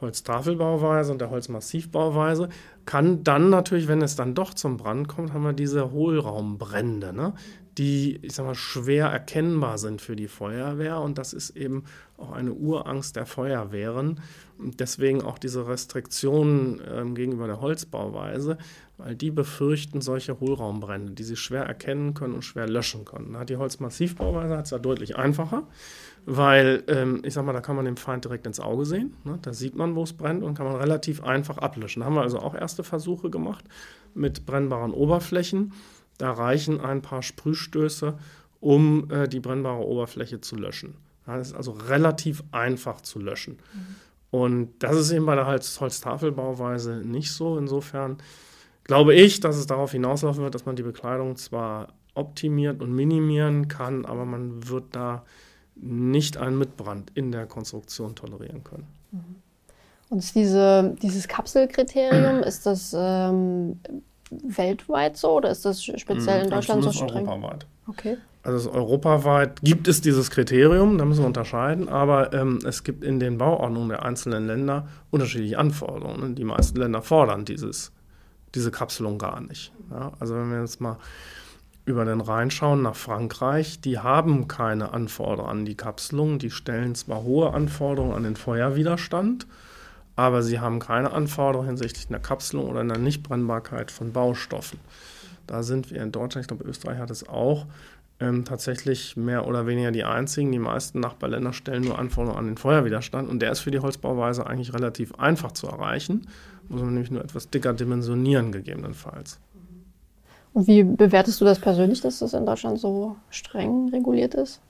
Holztafelbauweise 0.00 1.12
und 1.12 1.20
der 1.20 1.30
Holzmassivbauweise, 1.30 2.48
kann 2.84 3.22
dann 3.24 3.50
natürlich, 3.50 3.88
wenn 3.88 4.02
es 4.02 4.16
dann 4.16 4.34
doch 4.34 4.52
zum 4.52 4.76
Brand 4.76 5.08
kommt, 5.08 5.32
haben 5.32 5.44
wir 5.44 5.52
diese 5.52 5.92
Hohlraumbrände, 5.92 7.12
ne? 7.12 7.34
Die, 7.78 8.18
ich 8.22 8.34
sag 8.34 8.44
mal, 8.44 8.54
schwer 8.54 9.06
erkennbar 9.06 9.78
sind 9.78 10.00
für 10.00 10.16
die 10.16 10.28
Feuerwehr. 10.28 11.00
Und 11.00 11.18
das 11.18 11.32
ist 11.32 11.50
eben 11.50 11.84
auch 12.18 12.32
eine 12.32 12.52
Urangst 12.52 13.16
der 13.16 13.26
Feuerwehren. 13.26 14.20
Und 14.58 14.80
deswegen 14.80 15.22
auch 15.22 15.38
diese 15.38 15.66
Restriktionen 15.66 16.80
ähm, 16.88 17.14
gegenüber 17.14 17.46
der 17.46 17.60
Holzbauweise, 17.60 18.58
weil 18.98 19.16
die 19.16 19.30
befürchten 19.30 20.00
solche 20.00 20.38
Hohlraumbrände, 20.38 21.12
die 21.12 21.24
sie 21.24 21.36
schwer 21.36 21.64
erkennen 21.64 22.14
können 22.14 22.34
und 22.34 22.44
schwer 22.44 22.68
löschen 22.68 23.04
können. 23.04 23.36
Die 23.46 23.56
Holzmassivbauweise 23.56 24.56
hat 24.56 24.66
es 24.66 24.70
ja 24.70 24.78
deutlich 24.78 25.16
einfacher, 25.16 25.66
weil, 26.26 26.84
ähm, 26.86 27.22
ich 27.24 27.34
sag 27.34 27.44
mal, 27.44 27.52
da 27.52 27.60
kann 27.60 27.74
man 27.74 27.86
den 27.86 27.96
Feind 27.96 28.24
direkt 28.24 28.46
ins 28.46 28.60
Auge 28.60 28.84
sehen. 28.84 29.16
Ne? 29.24 29.38
Da 29.42 29.52
sieht 29.52 29.74
man, 29.74 29.96
wo 29.96 30.02
es 30.02 30.12
brennt 30.12 30.44
und 30.44 30.54
kann 30.54 30.66
man 30.66 30.76
relativ 30.76 31.24
einfach 31.24 31.58
ablöschen. 31.58 32.00
Da 32.00 32.06
haben 32.06 32.14
wir 32.14 32.22
also 32.22 32.38
auch 32.38 32.54
erste 32.54 32.84
Versuche 32.84 33.30
gemacht 33.30 33.64
mit 34.14 34.46
brennbaren 34.46 34.92
Oberflächen. 34.92 35.72
Da 36.18 36.32
reichen 36.32 36.80
ein 36.80 37.02
paar 37.02 37.22
Sprühstöße, 37.22 38.18
um 38.60 39.10
äh, 39.10 39.28
die 39.28 39.40
brennbare 39.40 39.84
Oberfläche 39.84 40.40
zu 40.40 40.56
löschen. 40.56 40.94
Das 41.26 41.48
ist 41.48 41.54
also 41.54 41.72
relativ 41.72 42.42
einfach 42.52 43.00
zu 43.00 43.18
löschen. 43.18 43.58
Mhm. 43.74 43.96
Und 44.30 44.72
das 44.78 44.96
ist 44.96 45.10
eben 45.12 45.26
bei 45.26 45.34
der 45.34 45.46
Holz 45.46 45.80
Holztafelbauweise 45.80 47.02
nicht 47.04 47.32
so. 47.32 47.58
Insofern 47.58 48.16
glaube 48.84 49.14
ich, 49.14 49.40
dass 49.40 49.56
es 49.56 49.66
darauf 49.66 49.92
hinauslaufen 49.92 50.42
wird, 50.42 50.54
dass 50.54 50.64
man 50.64 50.76
die 50.76 50.82
Bekleidung 50.82 51.36
zwar 51.36 51.88
optimiert 52.14 52.80
und 52.82 52.94
minimieren 52.94 53.68
kann, 53.68 54.04
aber 54.04 54.24
man 54.24 54.68
wird 54.68 54.84
da 54.92 55.24
nicht 55.74 56.36
einen 56.36 56.58
Mitbrand 56.58 57.10
in 57.14 57.32
der 57.32 57.46
Konstruktion 57.46 58.14
tolerieren 58.14 58.64
können. 58.64 58.86
Mhm. 59.10 59.36
Und 60.08 60.34
diese, 60.34 60.94
dieses 61.02 61.26
Kapselkriterium, 61.26 62.42
ist 62.42 62.66
das 62.66 62.94
ähm, 62.94 63.80
weltweit 64.44 65.16
so 65.16 65.36
oder 65.36 65.50
ist 65.50 65.64
das 65.64 65.82
speziell 65.82 66.38
in 66.38 66.44
hm, 66.44 66.50
Deutschland 66.50 66.84
so 66.84 66.92
streng? 66.92 67.28
Europaweit. 67.28 67.66
Okay. 67.88 68.16
Also 68.44 68.72
europaweit 68.72 69.60
gibt 69.62 69.86
es 69.86 70.00
dieses 70.00 70.30
Kriterium, 70.30 70.98
da 70.98 71.04
müssen 71.04 71.22
wir 71.22 71.28
unterscheiden, 71.28 71.88
aber 71.88 72.32
ähm, 72.32 72.58
es 72.66 72.82
gibt 72.82 73.04
in 73.04 73.20
den 73.20 73.38
Bauordnungen 73.38 73.90
der 73.90 74.04
einzelnen 74.04 74.48
Länder 74.48 74.88
unterschiedliche 75.10 75.58
Anforderungen. 75.58 76.34
Die 76.34 76.44
meisten 76.44 76.78
Länder 76.78 77.02
fordern 77.02 77.44
dieses, 77.44 77.92
diese 78.56 78.72
Kapselung 78.72 79.18
gar 79.18 79.40
nicht. 79.40 79.72
Ja, 79.90 80.12
also 80.18 80.34
wenn 80.34 80.50
wir 80.50 80.60
jetzt 80.60 80.80
mal 80.80 80.96
über 81.84 82.04
den 82.04 82.20
Rhein 82.20 82.50
schauen 82.50 82.82
nach 82.82 82.96
Frankreich, 82.96 83.80
die 83.80 84.00
haben 84.00 84.48
keine 84.48 84.92
Anforderungen 84.92 85.50
an 85.50 85.64
die 85.64 85.76
Kapselung, 85.76 86.38
die 86.38 86.50
stellen 86.50 86.96
zwar 86.96 87.22
hohe 87.22 87.52
Anforderungen 87.52 88.14
an 88.14 88.22
den 88.24 88.36
Feuerwiderstand, 88.36 89.46
aber 90.22 90.42
sie 90.42 90.60
haben 90.60 90.78
keine 90.78 91.12
Anforderungen 91.12 91.68
hinsichtlich 91.68 92.08
einer 92.08 92.20
Kapselung 92.20 92.68
oder 92.68 92.80
einer 92.80 92.98
Nichtbrennbarkeit 92.98 93.90
von 93.90 94.12
Baustoffen. 94.12 94.78
Da 95.46 95.62
sind 95.62 95.90
wir 95.90 96.00
in 96.00 96.12
Deutschland, 96.12 96.44
ich 96.44 96.48
glaube, 96.48 96.64
Österreich 96.64 96.98
hat 96.98 97.10
es 97.10 97.28
auch, 97.28 97.66
ähm, 98.20 98.44
tatsächlich 98.44 99.16
mehr 99.16 99.48
oder 99.48 99.66
weniger 99.66 99.90
die 99.90 100.04
einzigen. 100.04 100.52
Die 100.52 100.60
meisten 100.60 101.00
Nachbarländer 101.00 101.52
stellen 101.52 101.82
nur 101.82 101.98
Anforderungen 101.98 102.38
an 102.38 102.46
den 102.46 102.56
Feuerwiderstand 102.56 103.28
und 103.28 103.40
der 103.40 103.50
ist 103.50 103.60
für 103.60 103.72
die 103.72 103.80
Holzbauweise 103.80 104.46
eigentlich 104.46 104.72
relativ 104.72 105.14
einfach 105.16 105.52
zu 105.52 105.66
erreichen. 105.66 106.28
Muss 106.68 106.80
man 106.80 106.94
nämlich 106.94 107.10
nur 107.10 107.24
etwas 107.24 107.50
dicker 107.50 107.72
dimensionieren, 107.72 108.52
gegebenenfalls. 108.52 109.40
Und 110.52 110.68
wie 110.68 110.84
bewertest 110.84 111.40
du 111.40 111.44
das 111.44 111.58
persönlich, 111.58 112.00
dass 112.00 112.20
das 112.20 112.34
in 112.34 112.46
Deutschland 112.46 112.78
so 112.78 113.16
streng 113.30 113.88
reguliert 113.88 114.34
ist? 114.34 114.60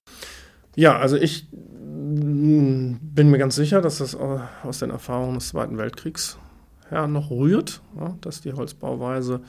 Ja, 0.75 0.99
also 0.99 1.17
ich 1.17 1.49
mm, 1.53 2.95
bin 3.01 3.31
mir 3.31 3.39
ganz 3.39 3.57
sicher, 3.57 3.81
dass 3.81 3.99
das 3.99 4.15
aus 4.15 4.79
den 4.79 4.91
Erfahrungen 4.91 5.35
des 5.35 5.49
Zweiten 5.49 5.79
Weltkriegs 5.79 6.39
her 6.89 7.07
noch 7.07 7.31
rührt, 7.31 7.83
ja, 7.99 8.17
dass 8.21 8.41
die 8.41 8.53
Holzbauweise 8.53 9.41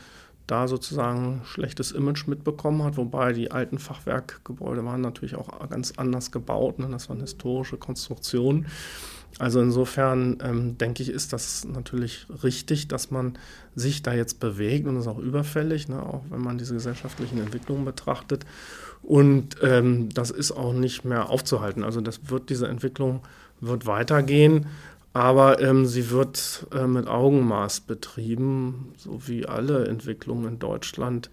da 0.48 0.68
sozusagen 0.68 1.42
schlechtes 1.46 1.92
Image 1.92 2.28
mitbekommen 2.28 2.84
hat, 2.84 2.98
wobei 2.98 3.32
die 3.32 3.52
alten 3.52 3.80
Fachwerkgebäude 3.80 4.84
waren 4.84 5.02
natürlich 5.02 5.36
auch 5.36 5.70
ganz 5.70 5.94
anders 5.98 6.32
gebaut, 6.32 6.80
ne? 6.80 6.90
das 6.92 7.10
waren 7.10 7.22
historische 7.22 7.78
Konstruktionen. 7.78 8.68
Also 9.40 9.62
insofern 9.62 10.38
ähm, 10.44 10.78
denke 10.78 11.02
ich, 11.02 11.10
ist 11.10 11.34
das 11.34 11.66
natürlich 11.66 12.28
richtig, 12.44 12.88
dass 12.88 13.10
man 13.10 13.38
sich 13.74 14.04
da 14.04 14.14
jetzt 14.14 14.40
bewegt 14.40 14.86
und 14.86 14.96
das 14.96 15.06
ist 15.06 15.12
auch 15.12 15.18
überfällig, 15.18 15.88
ne? 15.88 16.04
auch 16.04 16.24
wenn 16.30 16.42
man 16.42 16.58
diese 16.58 16.74
gesellschaftlichen 16.74 17.40
Entwicklungen 17.40 17.86
betrachtet. 17.86 18.46
Und 19.04 19.58
ähm, 19.62 20.10
das 20.14 20.32
ist 20.32 20.54
auch 20.54 20.74
nicht 20.74 21.04
mehr 21.04 21.30
aufzuhalten. 21.30 21.84
Also 21.84 22.02
das 22.02 22.30
wird 22.30 22.50
diese 22.50 22.68
Entwicklung 22.68 23.22
wird 23.60 23.86
weitergehen. 23.86 24.66
Aber 25.14 25.62
ähm, 25.62 25.86
sie 25.86 26.10
wird 26.10 26.66
äh, 26.74 26.88
mit 26.88 27.08
Augenmaß 27.08 27.82
betrieben, 27.82 28.94
so 28.98 29.28
wie 29.28 29.46
alle 29.46 29.88
Entwicklungen 29.88 30.54
in 30.54 30.60
Deutschland. 30.60 31.30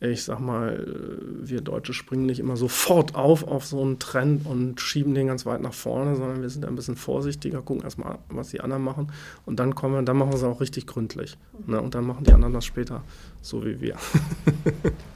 Ich 0.00 0.24
sag 0.24 0.40
mal, 0.40 0.72
äh, 0.74 1.48
wir 1.48 1.60
Deutsche 1.60 1.92
springen 1.92 2.26
nicht 2.26 2.40
immer 2.40 2.56
sofort 2.56 3.14
auf 3.14 3.46
auf 3.46 3.64
so 3.64 3.80
einen 3.80 4.00
Trend 4.00 4.44
und 4.44 4.80
schieben 4.80 5.14
den 5.14 5.28
ganz 5.28 5.46
weit 5.46 5.60
nach 5.60 5.72
vorne, 5.72 6.16
sondern 6.16 6.42
wir 6.42 6.50
sind 6.50 6.64
ein 6.64 6.74
bisschen 6.74 6.96
vorsichtiger, 6.96 7.62
gucken 7.62 7.84
erstmal, 7.84 8.18
was 8.28 8.48
die 8.48 8.60
anderen 8.60 8.82
machen 8.82 9.12
und 9.46 9.60
dann 9.60 9.76
kommen 9.76 9.94
wir, 9.94 10.02
dann 10.02 10.16
machen 10.16 10.32
wir 10.32 10.36
es 10.38 10.42
auch 10.42 10.60
richtig 10.60 10.88
gründlich. 10.88 11.38
Ne? 11.68 11.80
Und 11.80 11.94
dann 11.94 12.04
machen 12.04 12.24
die 12.24 12.32
anderen 12.32 12.54
das 12.54 12.64
später 12.64 13.04
so 13.40 13.64
wie 13.64 13.80
wir. 13.80 13.96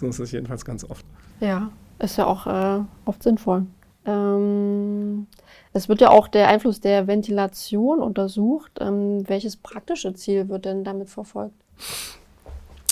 so 0.00 0.06
ist 0.06 0.18
es 0.18 0.32
jedenfalls 0.32 0.64
ganz 0.64 0.84
oft. 0.84 1.04
Ja, 1.40 1.70
ist 1.98 2.16
ja 2.16 2.26
auch 2.26 2.46
äh, 2.46 2.82
oft 3.04 3.22
sinnvoll. 3.22 3.66
Ähm, 4.06 5.26
es 5.72 5.88
wird 5.88 6.00
ja 6.00 6.10
auch 6.10 6.28
der 6.28 6.48
Einfluss 6.48 6.80
der 6.80 7.06
Ventilation 7.06 8.00
untersucht. 8.00 8.72
Ähm, 8.80 9.28
welches 9.28 9.56
praktische 9.56 10.14
Ziel 10.14 10.48
wird 10.48 10.64
denn 10.64 10.84
damit 10.84 11.10
verfolgt? 11.10 11.54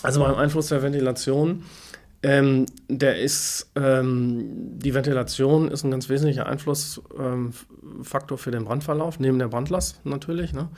Also 0.02 0.20
beim 0.20 0.36
Einfluss 0.36 0.68
der 0.68 0.82
Ventilation, 0.82 1.64
ähm, 2.22 2.66
der 2.88 3.20
ist, 3.20 3.70
ähm, 3.76 4.78
die 4.78 4.92
Ventilation 4.92 5.68
ist 5.68 5.84
ein 5.84 5.92
ganz 5.92 6.08
wesentlicher 6.08 6.46
Einflussfaktor 6.46 7.12
ähm, 7.20 8.38
für 8.38 8.50
den 8.50 8.64
Brandverlauf, 8.64 9.20
neben 9.20 9.38
der 9.38 9.46
Brandlast 9.46 10.04
natürlich. 10.04 10.52
Ne? 10.52 10.68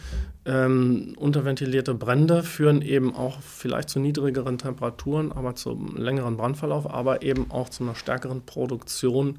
Ähm, 0.44 1.14
unterventilierte 1.16 1.94
Brände 1.94 2.42
führen 2.42 2.82
eben 2.82 3.14
auch 3.14 3.40
vielleicht 3.40 3.88
zu 3.88 4.00
niedrigeren 4.00 4.58
Temperaturen, 4.58 5.32
aber 5.32 5.54
zum 5.54 5.96
längeren 5.96 6.36
Brandverlauf, 6.36 6.92
aber 6.92 7.22
eben 7.22 7.50
auch 7.50 7.70
zu 7.70 7.84
einer 7.84 7.94
stärkeren 7.94 8.42
Produktion 8.44 9.38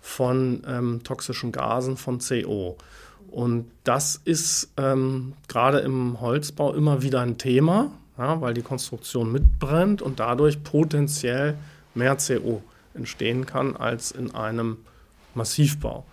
von 0.00 0.62
ähm, 0.66 1.02
toxischen 1.04 1.52
Gasen, 1.52 1.98
von 1.98 2.18
CO. 2.18 2.78
Und 3.30 3.70
das 3.84 4.20
ist 4.24 4.72
ähm, 4.78 5.34
gerade 5.48 5.80
im 5.80 6.20
Holzbau 6.20 6.72
immer 6.72 7.02
wieder 7.02 7.20
ein 7.20 7.36
Thema, 7.36 7.90
ja, 8.22 8.40
weil 8.40 8.54
die 8.54 8.62
Konstruktion 8.62 9.32
mitbrennt 9.32 10.00
und 10.00 10.20
dadurch 10.20 10.62
potenziell 10.62 11.56
mehr 11.94 12.16
CO 12.16 12.62
entstehen 12.94 13.46
kann 13.46 13.76
als 13.76 14.12
in 14.12 14.34
einem 14.34 14.78
Massivbau. 15.34 16.04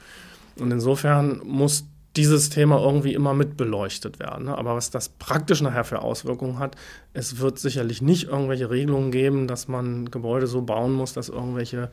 Und 0.58 0.72
insofern 0.72 1.41
muss 1.45 1.86
dieses 2.15 2.50
Thema 2.50 2.80
irgendwie 2.82 3.13
immer 3.13 3.34
mit 3.34 3.56
beleuchtet 3.56 4.19
werden. 4.19 4.45
Ne? 4.45 4.58
Aber 4.58 4.76
was 4.76 4.89
das 4.89 5.10
praktisch 5.10 5.62
nachher 5.62 5.84
für 5.84 6.02
Auswirkungen 6.02 6.58
hat, 6.58 6.76
es 7.13 7.38
wird 7.39 7.60
sicherlich 7.60 8.02
nicht 8.02 8.28
irgendwelche 8.28 8.69
Regelungen 8.69 9.12
geben, 9.12 9.48
dass 9.48 9.67
man 9.67 10.10
Gebäude 10.10 10.48
so 10.48 10.63
bauen 10.63 10.93
muss, 10.93 11.13
dass 11.13 11.30
irgendwelche 11.30 11.91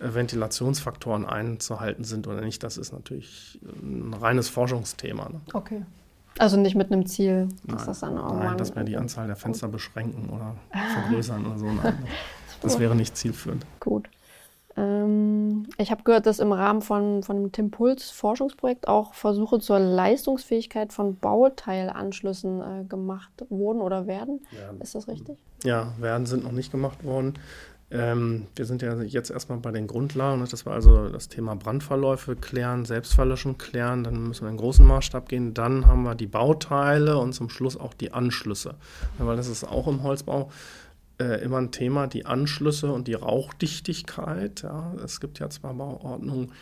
äh, 0.00 0.14
Ventilationsfaktoren 0.14 1.24
einzuhalten 1.24 2.04
sind 2.04 2.26
oder 2.26 2.42
nicht. 2.42 2.62
Das 2.62 2.76
ist 2.76 2.92
natürlich 2.92 3.58
ein 3.82 4.12
reines 4.12 4.50
Forschungsthema. 4.50 5.30
Ne? 5.30 5.40
Okay. 5.54 5.82
Also 6.38 6.56
nicht 6.56 6.74
mit 6.74 6.90
einem 6.90 7.06
Ziel, 7.06 7.48
dass 7.64 7.78
nein, 7.78 7.86
das 7.86 8.00
dann 8.00 8.18
auch 8.18 8.34
Nein, 8.36 8.58
dass 8.58 8.74
wir 8.74 8.82
die 8.84 8.96
Anzahl 8.96 9.26
der 9.26 9.36
Fenster 9.36 9.68
beschränken 9.68 10.30
oder 10.30 10.56
vergrößern 10.94 11.46
oder 11.46 11.58
so. 11.58 11.66
Nein, 11.66 11.98
das 12.60 12.78
wäre 12.78 12.94
nicht 12.94 13.16
zielführend. 13.16 13.64
Gut. 13.80 14.08
Ähm, 14.76 15.66
ich 15.78 15.90
habe 15.90 16.02
gehört, 16.02 16.26
dass 16.26 16.40
im 16.40 16.52
Rahmen 16.52 16.82
von, 16.82 17.22
von 17.22 17.36
dem 17.36 17.52
Tim 17.52 17.70
Puls 17.70 18.10
Forschungsprojekt 18.10 18.88
auch 18.88 19.14
Versuche 19.14 19.60
zur 19.60 19.78
Leistungsfähigkeit 19.78 20.92
von 20.92 21.16
Bauteilanschlüssen 21.16 22.60
äh, 22.60 22.84
gemacht 22.84 23.30
wurden 23.48 23.80
oder 23.80 24.06
werden. 24.06 24.40
Ja. 24.50 24.74
Ist 24.80 24.96
das 24.96 25.06
richtig? 25.06 25.38
Ja, 25.62 25.92
werden 25.98 26.26
sind 26.26 26.44
noch 26.44 26.52
nicht 26.52 26.72
gemacht 26.72 27.04
worden. 27.04 27.34
Ähm, 27.90 28.46
wir 28.56 28.64
sind 28.64 28.82
ja 28.82 29.00
jetzt 29.02 29.30
erstmal 29.30 29.58
bei 29.58 29.70
den 29.70 29.86
Grundlagen. 29.86 30.40
Ne? 30.40 30.48
Das 30.50 30.66
war 30.66 30.74
also 30.74 31.08
das 31.08 31.28
Thema 31.28 31.54
Brandverläufe 31.54 32.34
klären, 32.34 32.84
Selbstverlöschen 32.84 33.58
klären. 33.58 34.04
Dann 34.04 34.28
müssen 34.28 34.44
wir 34.44 34.50
in 34.50 34.56
großen 34.56 34.86
Maßstab 34.86 35.28
gehen. 35.28 35.54
Dann 35.54 35.86
haben 35.86 36.02
wir 36.02 36.14
die 36.14 36.26
Bauteile 36.26 37.18
und 37.18 37.34
zum 37.34 37.48
Schluss 37.48 37.76
auch 37.76 37.94
die 37.94 38.12
Anschlüsse. 38.12 38.74
Ja, 39.18 39.26
weil 39.26 39.36
das 39.36 39.48
ist 39.48 39.64
auch 39.64 39.86
im 39.86 40.02
Holzbau 40.02 40.50
äh, 41.20 41.42
immer 41.44 41.58
ein 41.58 41.70
Thema, 41.70 42.06
die 42.06 42.26
Anschlüsse 42.26 42.90
und 42.92 43.06
die 43.06 43.14
Rauchdichtigkeit. 43.14 44.62
Ja. 44.62 44.94
Es 45.04 45.20
gibt 45.20 45.38
ja 45.38 45.50
zwar 45.50 45.74
Bauordnungen, 45.74 46.52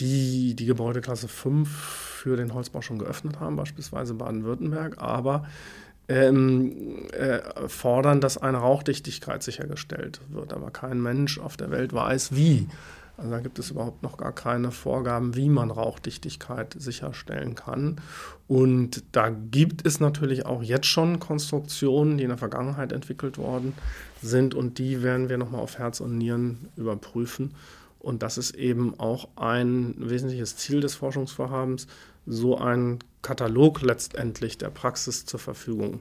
die 0.00 0.54
die 0.54 0.66
Gebäudeklasse 0.66 1.28
5 1.28 1.68
für 1.68 2.36
den 2.36 2.54
Holzbau 2.54 2.82
schon 2.82 2.98
geöffnet 2.98 3.40
haben, 3.40 3.56
beispielsweise 3.56 4.14
Baden-Württemberg, 4.14 4.98
aber 4.98 5.46
ähm, 6.08 7.06
äh, 7.12 7.68
fordern, 7.68 8.20
dass 8.20 8.38
eine 8.38 8.58
Rauchdichtigkeit 8.58 9.42
sichergestellt 9.42 10.20
wird. 10.28 10.52
Aber 10.52 10.70
kein 10.70 11.02
Mensch 11.02 11.38
auf 11.38 11.56
der 11.56 11.70
Welt 11.70 11.92
weiß, 11.92 12.34
wie. 12.34 12.68
Also 13.18 13.30
da 13.30 13.40
gibt 13.40 13.58
es 13.58 13.70
überhaupt 13.70 14.02
noch 14.02 14.18
gar 14.18 14.32
keine 14.32 14.70
Vorgaben, 14.70 15.36
wie 15.36 15.48
man 15.48 15.70
Rauchdichtigkeit 15.70 16.76
sicherstellen 16.78 17.54
kann. 17.54 17.96
Und 18.46 19.04
da 19.12 19.30
gibt 19.30 19.86
es 19.86 20.00
natürlich 20.00 20.44
auch 20.44 20.62
jetzt 20.62 20.86
schon 20.86 21.18
Konstruktionen, 21.18 22.18
die 22.18 22.24
in 22.24 22.28
der 22.28 22.38
Vergangenheit 22.38 22.92
entwickelt 22.92 23.38
worden 23.38 23.72
sind 24.22 24.54
und 24.54 24.78
die 24.78 25.02
werden 25.02 25.28
wir 25.28 25.38
nochmal 25.38 25.62
auf 25.62 25.78
Herz 25.78 26.00
und 26.00 26.18
Nieren 26.18 26.68
überprüfen. 26.76 27.54
Und 27.98 28.22
das 28.22 28.38
ist 28.38 28.54
eben 28.54 29.00
auch 29.00 29.28
ein 29.36 29.94
wesentliches 29.98 30.56
Ziel 30.56 30.80
des 30.80 30.94
Forschungsvorhabens, 30.94 31.88
so 32.26 32.58
einen 32.58 32.98
Katalog 33.22 33.82
letztendlich 33.82 34.58
der 34.58 34.70
Praxis 34.70 35.26
zur 35.26 35.40
Verfügung 35.40 36.00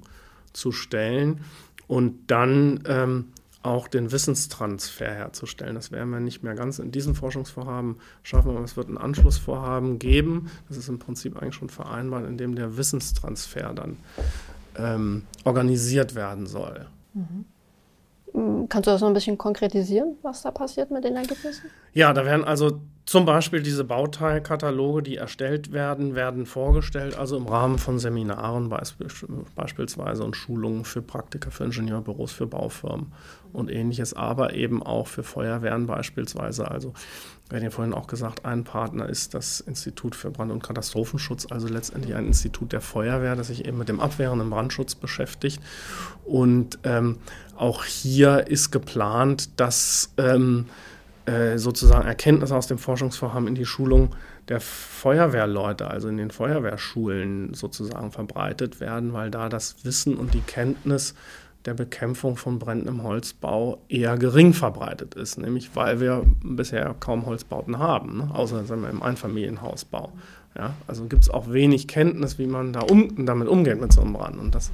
zu 0.54 0.72
stellen 0.72 1.42
und 1.88 2.28
dann 2.28 2.84
ähm, 2.88 3.34
auch 3.66 3.88
den 3.88 4.12
Wissenstransfer 4.12 5.12
herzustellen. 5.12 5.76
Das 5.76 5.92
werden 5.92 6.12
wir 6.12 6.20
nicht 6.20 6.44
mehr 6.44 6.54
ganz 6.54 6.78
in 6.80 6.92
diesem 6.92 7.16
Forschungsvorhaben 7.16 7.98
schaffen, 8.22 8.52
aber 8.52 8.64
es 8.64 8.78
wird 8.78 8.90
ein 8.90 8.98
Anschlussvorhaben 8.98 9.98
geben. 9.98 10.52
Das 10.68 10.78
ist 10.78 10.88
im 10.88 11.00
Prinzip 11.00 11.42
eigentlich 11.42 11.56
schon 11.56 11.70
vereinbart, 11.70 12.28
in 12.28 12.38
dem 12.38 12.56
der 12.56 12.78
Wissenstransfer 12.78 13.74
dann 13.74 13.98
ähm, 14.78 15.24
organisiert 15.44 16.14
werden 16.14 16.46
soll. 16.46 16.86
Mhm. 17.14 17.46
Hm, 18.34 18.70
kannst 18.70 18.88
du 18.88 18.92
das 18.92 19.02
noch 19.02 19.08
ein 19.08 19.14
bisschen 19.14 19.38
konkretisieren, 19.38 20.16
was 20.22 20.44
da 20.44 20.52
passiert 20.52 20.92
mit 20.92 21.04
den 21.04 21.16
Ergebnissen? 21.16 21.72
Ja, 21.96 22.12
da 22.12 22.26
werden 22.26 22.44
also 22.44 22.82
zum 23.06 23.24
Beispiel 23.24 23.62
diese 23.62 23.86
Bauteilkataloge, 23.86 25.02
die 25.02 25.16
erstellt 25.16 25.72
werden, 25.72 26.14
werden 26.14 26.46
vorgestellt, 26.46 27.18
also 27.18 27.38
im 27.38 27.48
Rahmen 27.48 27.78
von 27.78 28.00
Seminaren 28.00 28.70
beispielsweise 29.56 30.24
und 30.24 30.36
Schulungen 30.36 30.84
für 30.84 31.02
Praktiker, 31.02 31.52
für 31.52 31.64
Ingenieurbüros, 31.64 32.34
für 32.34 32.48
Baufirmen 32.48 33.14
und 33.54 33.72
ähnliches, 33.72 34.14
aber 34.14 34.56
eben 34.56 34.84
auch 34.84 35.08
für 35.08 35.24
Feuerwehren 35.24 35.88
beispielsweise. 35.88 36.70
Also, 36.70 36.94
wir 37.48 37.56
hatten 37.56 37.64
ja 37.64 37.72
vorhin 37.72 37.94
auch 37.94 38.08
gesagt, 38.08 38.44
ein 38.44 38.66
Partner 38.66 39.08
ist 39.08 39.34
das 39.34 39.62
Institut 39.62 40.16
für 40.16 40.32
Brand- 40.32 40.52
und 40.52 40.64
Katastrophenschutz, 40.64 41.48
also 41.50 41.70
letztendlich 41.70 42.14
ein 42.16 42.26
Institut 42.26 42.74
der 42.74 42.82
Feuerwehr, 42.82 43.38
das 43.38 43.48
sich 43.48 43.66
eben 43.66 43.78
mit 43.78 43.88
dem 43.88 44.02
abwehrenden 44.02 44.50
Brandschutz 44.50 44.96
beschäftigt. 44.96 45.62
Und 46.26 46.78
ähm, 46.84 47.20
auch 47.56 47.86
hier 47.86 48.48
ist 48.48 48.72
geplant, 48.72 49.62
dass 49.62 50.12
ähm, 50.18 50.66
äh, 50.68 50.95
sozusagen 51.56 52.08
Erkenntnisse 52.08 52.56
aus 52.56 52.68
dem 52.68 52.78
Forschungsvorhaben 52.78 53.48
in 53.48 53.56
die 53.56 53.66
Schulung 53.66 54.16
der 54.48 54.60
Feuerwehrleute, 54.60 55.88
also 55.88 56.08
in 56.08 56.18
den 56.18 56.30
Feuerwehrschulen 56.30 57.54
sozusagen 57.54 58.12
verbreitet 58.12 58.80
werden, 58.80 59.14
weil 59.14 59.32
da 59.32 59.50
das 59.50 59.84
Wissen 59.84 60.18
und 60.18 60.34
die 60.34 60.42
Kenntnis 60.42 61.16
der 61.66 61.74
Bekämpfung 61.74 62.38
von 62.38 62.60
Bränden 62.60 62.88
im 62.88 63.04
Holzbau 63.04 63.82
eher 63.90 64.18
gering 64.18 64.54
verbreitet 64.54 65.16
ist, 65.16 65.38
nämlich 65.38 65.76
weil 65.76 66.00
wir 66.00 66.24
bisher 66.44 66.96
kaum 67.00 67.26
Holzbauten 67.26 67.80
haben, 67.80 68.18
ne? 68.18 68.30
außer 68.34 68.64
sagen 68.66 68.84
wir, 68.84 68.90
im 68.90 69.02
Einfamilienhausbau. 69.02 70.12
Ja? 70.56 70.76
Also 70.88 71.06
gibt 71.06 71.24
es 71.24 71.30
auch 71.30 71.52
wenig 71.52 71.88
Kenntnis, 71.88 72.38
wie 72.38 72.46
man 72.46 72.72
da 72.72 72.82
um, 72.82 73.26
damit 73.26 73.48
umgeht 73.48 73.82
mit 73.82 73.92
so 73.92 74.02
einem 74.02 74.14
Brand. 74.14 74.38
Und 74.38 74.54
das 74.54 74.72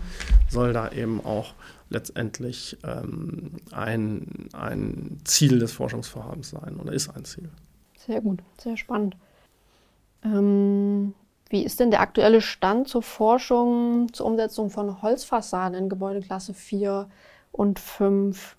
soll 0.49 0.73
da 0.73 0.91
eben 0.91 1.23
auch 1.23 1.53
letztendlich 1.91 2.77
ähm, 2.83 3.51
ein, 3.71 4.49
ein 4.53 5.17
Ziel 5.25 5.59
des 5.59 5.73
Forschungsvorhabens 5.73 6.49
sein 6.49 6.77
oder 6.77 6.93
ist 6.93 7.09
ein 7.09 7.25
Ziel. 7.25 7.49
Sehr 7.97 8.21
gut, 8.21 8.39
sehr 8.57 8.77
spannend. 8.77 9.15
Ähm, 10.23 11.13
wie 11.49 11.63
ist 11.63 11.79
denn 11.79 11.91
der 11.91 12.01
aktuelle 12.01 12.41
Stand 12.41 12.87
zur 12.87 13.03
Forschung 13.03 14.11
zur 14.13 14.25
Umsetzung 14.25 14.69
von 14.69 15.01
Holzfassaden 15.01 15.77
in 15.77 15.89
Gebäudeklasse 15.89 16.53
4 16.53 17.09
und 17.51 17.79
5? 17.79 18.55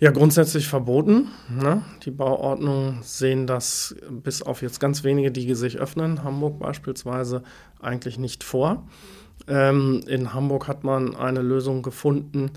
Ja, 0.00 0.10
grundsätzlich 0.12 0.68
verboten. 0.68 1.28
Ne? 1.50 1.82
Die 2.04 2.12
Bauordnungen 2.12 3.02
sehen 3.02 3.46
das 3.46 3.96
bis 4.08 4.42
auf 4.42 4.62
jetzt 4.62 4.78
ganz 4.78 5.04
wenige, 5.04 5.32
die 5.32 5.54
sich 5.54 5.78
öffnen, 5.78 6.22
Hamburg 6.22 6.58
beispielsweise, 6.58 7.42
eigentlich 7.80 8.18
nicht 8.18 8.42
vor. 8.44 8.84
Ähm, 9.48 10.02
in 10.06 10.34
Hamburg 10.34 10.68
hat 10.68 10.84
man 10.84 11.16
eine 11.16 11.40
Lösung 11.40 11.82
gefunden, 11.82 12.50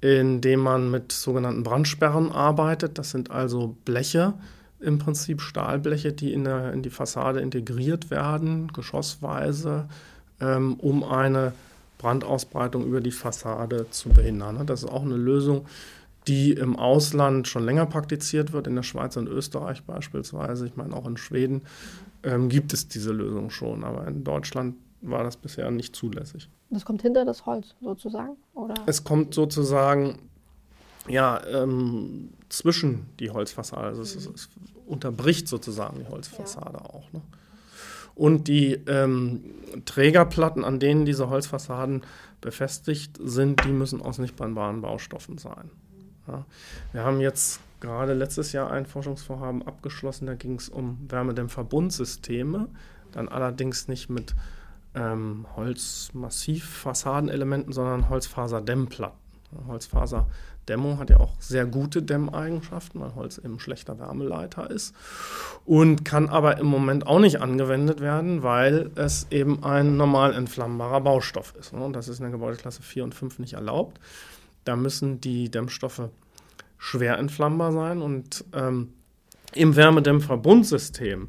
indem 0.00 0.60
man 0.60 0.90
mit 0.90 1.12
sogenannten 1.12 1.62
Brandsperren 1.62 2.32
arbeitet. 2.32 2.98
Das 2.98 3.10
sind 3.10 3.30
also 3.30 3.76
Bleche, 3.84 4.34
im 4.80 4.98
Prinzip 4.98 5.40
Stahlbleche, 5.40 6.12
die 6.12 6.32
in, 6.32 6.44
der, 6.44 6.72
in 6.72 6.82
die 6.82 6.90
Fassade 6.90 7.40
integriert 7.40 8.10
werden, 8.10 8.72
geschossweise, 8.72 9.88
ähm, 10.40 10.74
um 10.74 11.04
eine 11.04 11.52
Brandausbreitung 11.98 12.84
über 12.84 13.00
die 13.00 13.12
Fassade 13.12 13.86
zu 13.90 14.08
behindern. 14.08 14.66
Das 14.66 14.82
ist 14.82 14.90
auch 14.90 15.02
eine 15.02 15.16
Lösung, 15.16 15.66
die 16.26 16.52
im 16.52 16.76
Ausland 16.76 17.46
schon 17.46 17.64
länger 17.64 17.86
praktiziert 17.86 18.52
wird, 18.52 18.66
in 18.66 18.74
der 18.74 18.82
Schweiz 18.82 19.16
und 19.16 19.28
Österreich 19.28 19.84
beispielsweise. 19.84 20.66
Ich 20.66 20.76
meine, 20.76 20.94
auch 20.94 21.06
in 21.06 21.16
Schweden 21.16 21.62
ähm, 22.24 22.48
gibt 22.48 22.72
es 22.72 22.88
diese 22.88 23.12
Lösung 23.12 23.50
schon, 23.50 23.84
aber 23.84 24.06
in 24.06 24.24
Deutschland 24.24 24.74
war 25.02 25.24
das 25.24 25.36
bisher 25.36 25.70
nicht 25.70 25.94
zulässig. 25.94 26.48
Das 26.70 26.84
kommt 26.84 27.02
hinter 27.02 27.24
das 27.24 27.44
Holz 27.44 27.74
sozusagen? 27.80 28.36
Oder? 28.54 28.74
Es 28.86 29.04
kommt 29.04 29.34
sozusagen 29.34 30.18
ja, 31.08 31.44
ähm, 31.46 32.30
zwischen 32.48 33.08
die 33.18 33.30
Holzfassade. 33.30 33.88
Also 33.88 34.02
es, 34.02 34.14
es, 34.14 34.48
unterbricht 34.86 35.48
sozusagen 35.48 35.98
die 36.00 36.06
Holzfassade 36.06 36.78
ja. 36.78 36.84
auch. 36.84 37.12
Ne? 37.12 37.20
Und 38.14 38.48
die 38.48 38.74
ähm, 38.86 39.42
Trägerplatten, 39.84 40.64
an 40.64 40.80
denen 40.80 41.04
diese 41.04 41.30
Holzfassaden 41.30 42.02
befestigt 42.40 43.18
sind, 43.22 43.64
die 43.64 43.72
müssen 43.72 44.02
aus 44.02 44.18
nicht 44.18 44.36
brennbaren 44.36 44.82
Baustoffen 44.82 45.38
sein. 45.38 45.70
Ja? 46.28 46.44
Wir 46.92 47.04
haben 47.04 47.20
jetzt 47.20 47.60
gerade 47.80 48.14
letztes 48.14 48.52
Jahr 48.52 48.70
ein 48.70 48.86
Forschungsvorhaben 48.86 49.66
abgeschlossen, 49.66 50.26
da 50.26 50.34
ging 50.34 50.56
es 50.56 50.68
um 50.68 50.98
Wärmedämmverbundsysteme, 51.08 52.68
dann 53.12 53.28
allerdings 53.28 53.88
nicht 53.88 54.08
mit 54.08 54.34
ähm, 54.94 55.46
Holzmassivfassadenelementen, 55.56 57.72
sondern 57.72 58.08
Holzfaserdämmplatten. 58.08 59.22
Holzfaserdämmung 59.66 60.98
hat 60.98 61.10
ja 61.10 61.18
auch 61.18 61.32
sehr 61.38 61.66
gute 61.66 62.02
Dämmeigenschaften, 62.02 63.00
weil 63.00 63.14
Holz 63.14 63.38
eben 63.38 63.60
schlechter 63.60 63.98
Wärmeleiter 63.98 64.70
ist 64.70 64.94
und 65.64 66.04
kann 66.04 66.28
aber 66.28 66.58
im 66.58 66.66
Moment 66.66 67.06
auch 67.06 67.18
nicht 67.18 67.40
angewendet 67.40 68.00
werden, 68.00 68.42
weil 68.42 68.90
es 68.94 69.26
eben 69.30 69.62
ein 69.62 69.96
normal 69.96 70.34
entflammbarer 70.34 71.00
Baustoff 71.00 71.54
ist. 71.58 71.72
Und 71.72 71.92
das 71.92 72.08
ist 72.08 72.18
in 72.18 72.24
der 72.24 72.32
Gebäudeklasse 72.32 72.82
4 72.82 73.04
und 73.04 73.14
5 73.14 73.38
nicht 73.38 73.54
erlaubt. 73.54 74.00
Da 74.64 74.76
müssen 74.76 75.20
die 75.20 75.50
Dämmstoffe 75.50 76.08
schwer 76.78 77.18
entflammbar 77.18 77.72
sein 77.72 78.02
und 78.02 78.44
ähm, 78.52 78.92
im 79.54 79.76
Wärmedämmverbundsystem 79.76 81.28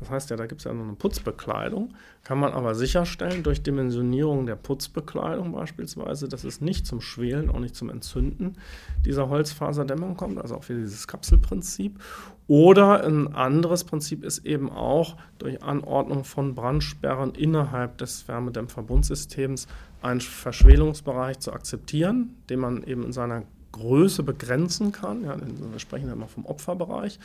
das 0.00 0.10
heißt 0.10 0.30
ja, 0.30 0.36
da 0.36 0.46
gibt 0.46 0.60
es 0.60 0.64
ja 0.64 0.72
noch 0.72 0.84
eine 0.84 0.94
Putzbekleidung. 0.94 1.94
Kann 2.24 2.38
man 2.38 2.52
aber 2.52 2.74
sicherstellen 2.74 3.42
durch 3.42 3.62
Dimensionierung 3.62 4.46
der 4.46 4.56
Putzbekleidung 4.56 5.52
beispielsweise, 5.52 6.28
dass 6.28 6.44
es 6.44 6.60
nicht 6.60 6.86
zum 6.86 7.00
Schwelen, 7.00 7.50
auch 7.50 7.58
nicht 7.58 7.74
zum 7.74 7.90
Entzünden 7.90 8.56
dieser 9.04 9.28
Holzfaserdämmung 9.28 10.16
kommt, 10.16 10.38
also 10.38 10.56
auch 10.56 10.68
wieder 10.68 10.80
dieses 10.80 11.06
Kapselprinzip. 11.06 11.98
Oder 12.46 13.04
ein 13.04 13.34
anderes 13.34 13.84
Prinzip 13.84 14.24
ist 14.24 14.44
eben 14.44 14.70
auch 14.70 15.16
durch 15.38 15.62
Anordnung 15.62 16.24
von 16.24 16.54
Brandsperren 16.54 17.34
innerhalb 17.34 17.98
des 17.98 18.28
Wärmedämmverbundsystems 18.28 19.66
einen 20.02 20.20
Verschwelungsbereich 20.20 21.38
zu 21.38 21.52
akzeptieren, 21.52 22.36
den 22.50 22.60
man 22.60 22.82
eben 22.84 23.04
in 23.04 23.12
seiner 23.12 23.42
Größe 23.72 24.22
begrenzen 24.22 24.92
kann. 24.92 25.24
Ja, 25.24 25.36
wir 25.38 25.78
sprechen 25.78 26.06
ja 26.06 26.12
immer 26.12 26.28
vom 26.28 26.46
Opferbereich. 26.46 27.18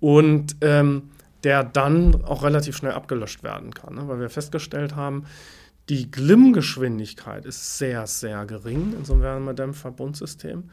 Und 0.00 0.56
ähm, 0.60 1.10
der 1.44 1.64
dann 1.64 2.24
auch 2.24 2.42
relativ 2.42 2.76
schnell 2.76 2.92
abgelöscht 2.92 3.42
werden 3.42 3.72
kann, 3.72 3.94
ne? 3.94 4.08
weil 4.08 4.20
wir 4.20 4.30
festgestellt 4.30 4.94
haben, 4.94 5.24
die 5.88 6.10
Glimmgeschwindigkeit 6.10 7.44
ist 7.44 7.78
sehr, 7.78 8.06
sehr 8.06 8.46
gering 8.46 8.94
in 8.96 9.04
so 9.04 9.14
einem 9.14 9.22
Wärmedämmverbundsystem. 9.22 10.70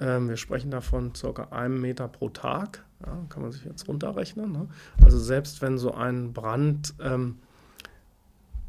Ähm, 0.00 0.28
wir 0.28 0.36
sprechen 0.36 0.70
davon 0.70 1.12
ca. 1.12 1.48
einem 1.50 1.80
Meter 1.80 2.08
pro 2.08 2.28
Tag, 2.28 2.84
ja, 3.04 3.16
kann 3.28 3.42
man 3.42 3.52
sich 3.52 3.64
jetzt 3.64 3.88
runterrechnen. 3.88 4.52
Ne? 4.52 4.68
Also 5.02 5.18
selbst 5.18 5.62
wenn 5.62 5.78
so 5.78 5.94
ein 5.94 6.32
Brand 6.32 6.94
ähm, 7.00 7.38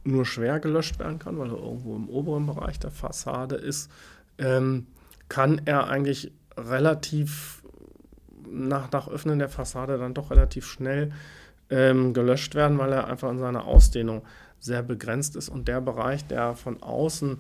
nur 0.04 0.26
schwer 0.26 0.60
gelöscht 0.60 1.00
werden 1.00 1.20
kann, 1.20 1.38
weil 1.38 1.50
er 1.50 1.58
irgendwo 1.58 1.96
im 1.96 2.10
oberen 2.10 2.46
Bereich 2.46 2.80
der 2.80 2.92
Fassade 2.92 3.56
ist, 3.56 3.92
ähm, 4.38 4.88
kann 5.30 5.62
er 5.66 5.88
eigentlich 5.88 6.32
relativ 6.58 7.61
nach, 8.50 8.92
nach 8.92 9.08
Öffnen 9.08 9.40
der 9.40 9.50
Fassade 9.50 9.98
dann 9.98 10.14
doch 10.14 10.32
relativ 10.32 10.66
schnell 10.66 11.12
ähm, 11.70 12.14
gelöscht 12.14 12.56
werden, 12.56 12.78
weil 12.78 12.94
er 12.94 13.08
einfach 13.08 13.32
in 13.32 13.40
seiner 13.40 13.66
Ausdehnung 13.66 14.22
sehr 14.60 14.84
begrenzt 14.84 15.36
ist 15.36 15.50
und 15.50 15.68
der 15.68 15.82
Bereich, 15.82 16.26
der 16.28 16.56
von 16.56 16.84
außen 16.84 17.40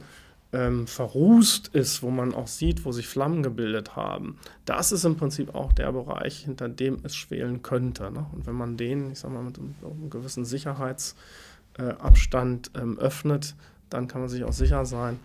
ähm, 0.53 0.87
verrußt 0.87 1.69
ist, 1.69 2.03
wo 2.03 2.09
man 2.09 2.33
auch 2.33 2.47
sieht, 2.47 2.83
wo 2.83 2.91
sich 2.91 3.07
Flammen 3.07 3.41
gebildet 3.43 3.95
haben, 3.95 4.37
das 4.65 4.91
ist 4.91 5.05
im 5.05 5.15
Prinzip 5.15 5.55
auch 5.55 5.71
der 5.71 5.93
Bereich, 5.93 6.39
hinter 6.39 6.67
dem 6.67 6.97
es 7.03 7.15
schwelen 7.15 7.61
könnte. 7.61 8.11
Ne? 8.11 8.25
Und 8.33 8.47
wenn 8.47 8.55
man 8.55 8.75
den, 8.75 9.11
ich 9.11 9.19
sag 9.19 9.31
mal, 9.31 9.43
mit 9.43 9.59
einem, 9.59 9.75
einem 9.83 10.09
gewissen 10.09 10.43
Sicherheitsabstand 10.43 12.71
äh, 12.75 12.81
ähm, 12.81 12.99
öffnet, 12.99 13.55
dann 13.89 14.07
kann 14.07 14.21
man 14.21 14.29
sich 14.29 14.43
auch 14.43 14.53
sicher 14.53 14.85
sein, 14.85 15.19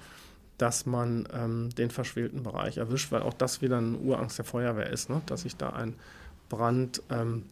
dass 0.59 0.87
man 0.87 1.29
ähm, 1.33 1.71
den 1.71 1.91
verschwelten 1.91 2.43
Bereich 2.43 2.79
erwischt, 2.79 3.13
weil 3.13 3.23
auch 3.23 3.35
das 3.35 3.63
wieder 3.63 3.79
eine 3.79 3.99
Urangst 3.99 4.39
der 4.39 4.45
Feuerwehr 4.45 4.91
ist, 4.91 5.11
ne? 5.11 5.23
dass 5.27 5.43
sich 5.43 5.57
da 5.57 5.71
ein 5.71 5.95
Brand 6.49 7.03
ähm, 7.11 7.45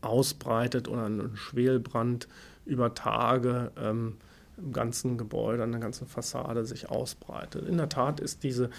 ausbreitet 0.00 0.88
oder 0.88 1.06
ein 1.06 1.36
Schwelbrand 1.36 2.28
über 2.66 2.94
Tage 2.94 3.70
ähm, 3.76 4.16
im 4.56 4.72
ganzen 4.72 5.18
Gebäude, 5.18 5.62
an 5.62 5.72
der 5.72 5.80
ganzen 5.80 6.06
Fassade 6.06 6.64
sich 6.64 6.90
ausbreitet. 6.90 7.66
In 7.68 7.76
der 7.76 7.88
Tat 7.88 8.20
ist 8.20 8.42
diese 8.44 8.70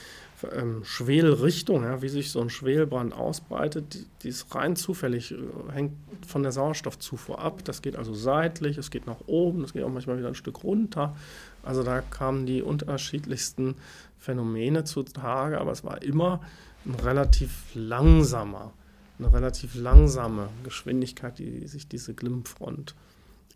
ähm, 0.54 0.84
Schwelrichtung, 0.84 1.84
ja, 1.84 2.02
wie 2.02 2.10
sich 2.10 2.32
so 2.32 2.40
ein 2.42 2.50
Schwelbrand 2.50 3.14
ausbreitet, 3.14 3.94
die, 3.94 4.06
die 4.24 4.30
ist 4.30 4.54
rein 4.56 4.76
zufällig, 4.76 5.34
äh, 5.34 5.38
hängt 5.72 5.94
von 6.26 6.44
der 6.44 6.52
Sauerstoffzufuhr 6.52 7.40
ab. 7.40 7.64
Das 7.66 7.82
geht 7.82 7.96
also 7.98 8.14
seitlich, 8.14 8.78
es 8.78 8.90
geht 8.90 9.06
nach 9.06 9.28
oben, 9.28 9.64
es 9.64 9.74
geht 9.74 9.84
auch 9.84 9.90
manchmal 9.90 10.18
wieder 10.18 10.30
ein 10.30 10.36
Stück 10.36 10.64
runter. 10.64 11.16
Also 11.64 11.84
da 11.84 12.02
kamen 12.02 12.46
die 12.46 12.62
unterschiedlichsten 12.62 13.76
Phänomene 14.18 14.86
zutage, 14.86 15.60
aber 15.60 15.72
es 15.72 15.84
war 15.84 16.02
immer 16.02 16.42
ein 16.86 16.96
relativ 16.96 17.52
langsamer, 17.74 18.72
eine 19.20 19.34
relativ 19.34 19.76
langsame 19.76 20.50
Geschwindigkeit, 20.64 21.38
die 21.40 21.68
sich 21.68 21.88
diese 21.88 22.14
Glimmfront 22.14 22.96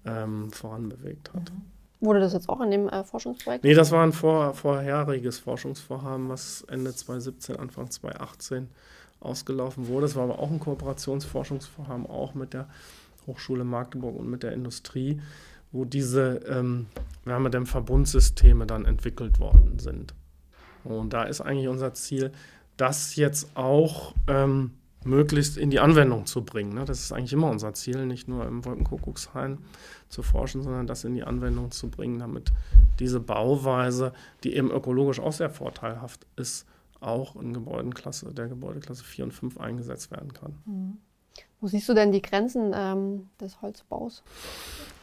ähm, 0.05 0.51
voranbewegt 0.51 1.33
hat. 1.33 1.51
Mhm. 1.51 1.78
Wurde 2.01 2.21
das 2.21 2.33
jetzt 2.33 2.47
auch 2.47 2.61
in 2.61 2.71
dem 2.71 2.87
äh, 2.87 3.03
Forschungsprojekt? 3.03 3.63
Nee, 3.63 3.73
das 3.73 3.91
war 3.91 4.03
ein 4.03 4.13
vor, 4.13 4.53
vorheriges 4.53 5.39
Forschungsvorhaben, 5.39 6.29
was 6.29 6.61
Ende 6.69 6.93
2017, 6.95 7.57
Anfang 7.57 7.89
2018 7.91 8.69
ausgelaufen 9.19 9.87
wurde. 9.87 10.05
Es 10.05 10.15
war 10.15 10.23
aber 10.23 10.39
auch 10.39 10.49
ein 10.49 10.59
Kooperationsforschungsvorhaben, 10.59 12.05
auch 12.05 12.35
mit 12.35 12.53
der 12.53 12.69
Hochschule 13.27 13.65
Magdeburg 13.65 14.17
und 14.17 14.29
mit 14.29 14.43
der 14.43 14.53
Industrie, 14.53 15.21
wo 15.71 15.83
diese 15.83 16.39
ähm, 16.47 16.87
Wärmedämmverbundsysteme 17.25 18.65
dann 18.65 18.85
entwickelt 18.85 19.39
worden 19.39 19.79
sind. 19.79 20.13
Und 20.85 21.11
da 21.11 21.23
ist 21.23 21.41
eigentlich 21.41 21.67
unser 21.67 21.93
Ziel, 21.93 22.31
das 22.77 23.17
jetzt 23.17 23.55
auch 23.55 24.13
ähm, 24.27 24.71
möglichst 25.05 25.57
in 25.57 25.69
die 25.69 25.79
Anwendung 25.79 26.25
zu 26.25 26.43
bringen. 26.43 26.73
Ne? 26.73 26.85
Das 26.85 26.99
ist 26.99 27.11
eigentlich 27.11 27.33
immer 27.33 27.49
unser 27.49 27.73
Ziel, 27.73 28.05
nicht 28.05 28.27
nur 28.27 28.45
im 28.45 28.65
Wolkenkuckuckshain 28.65 29.59
zu 30.09 30.23
forschen, 30.23 30.61
sondern 30.61 30.87
das 30.87 31.03
in 31.03 31.13
die 31.13 31.23
Anwendung 31.23 31.71
zu 31.71 31.89
bringen, 31.89 32.19
damit 32.19 32.51
diese 32.99 33.19
Bauweise, 33.19 34.13
die 34.43 34.55
eben 34.55 34.71
ökologisch 34.71 35.19
auch 35.19 35.33
sehr 35.33 35.49
vorteilhaft 35.49 36.25
ist, 36.35 36.65
auch 36.99 37.35
in 37.37 37.53
Gebäudenklasse, 37.53 38.33
der 38.33 38.47
Gebäudeklasse 38.47 39.03
4 39.03 39.25
und 39.25 39.33
5 39.33 39.57
eingesetzt 39.57 40.11
werden 40.11 40.33
kann. 40.33 40.57
Mhm. 40.65 40.97
Wo 41.61 41.67
siehst 41.67 41.89
du 41.89 41.93
denn 41.93 42.13
die 42.13 42.21
Grenzen 42.21 42.71
ähm, 42.73 43.27
des 43.41 43.61
Holzbaus? 43.61 44.23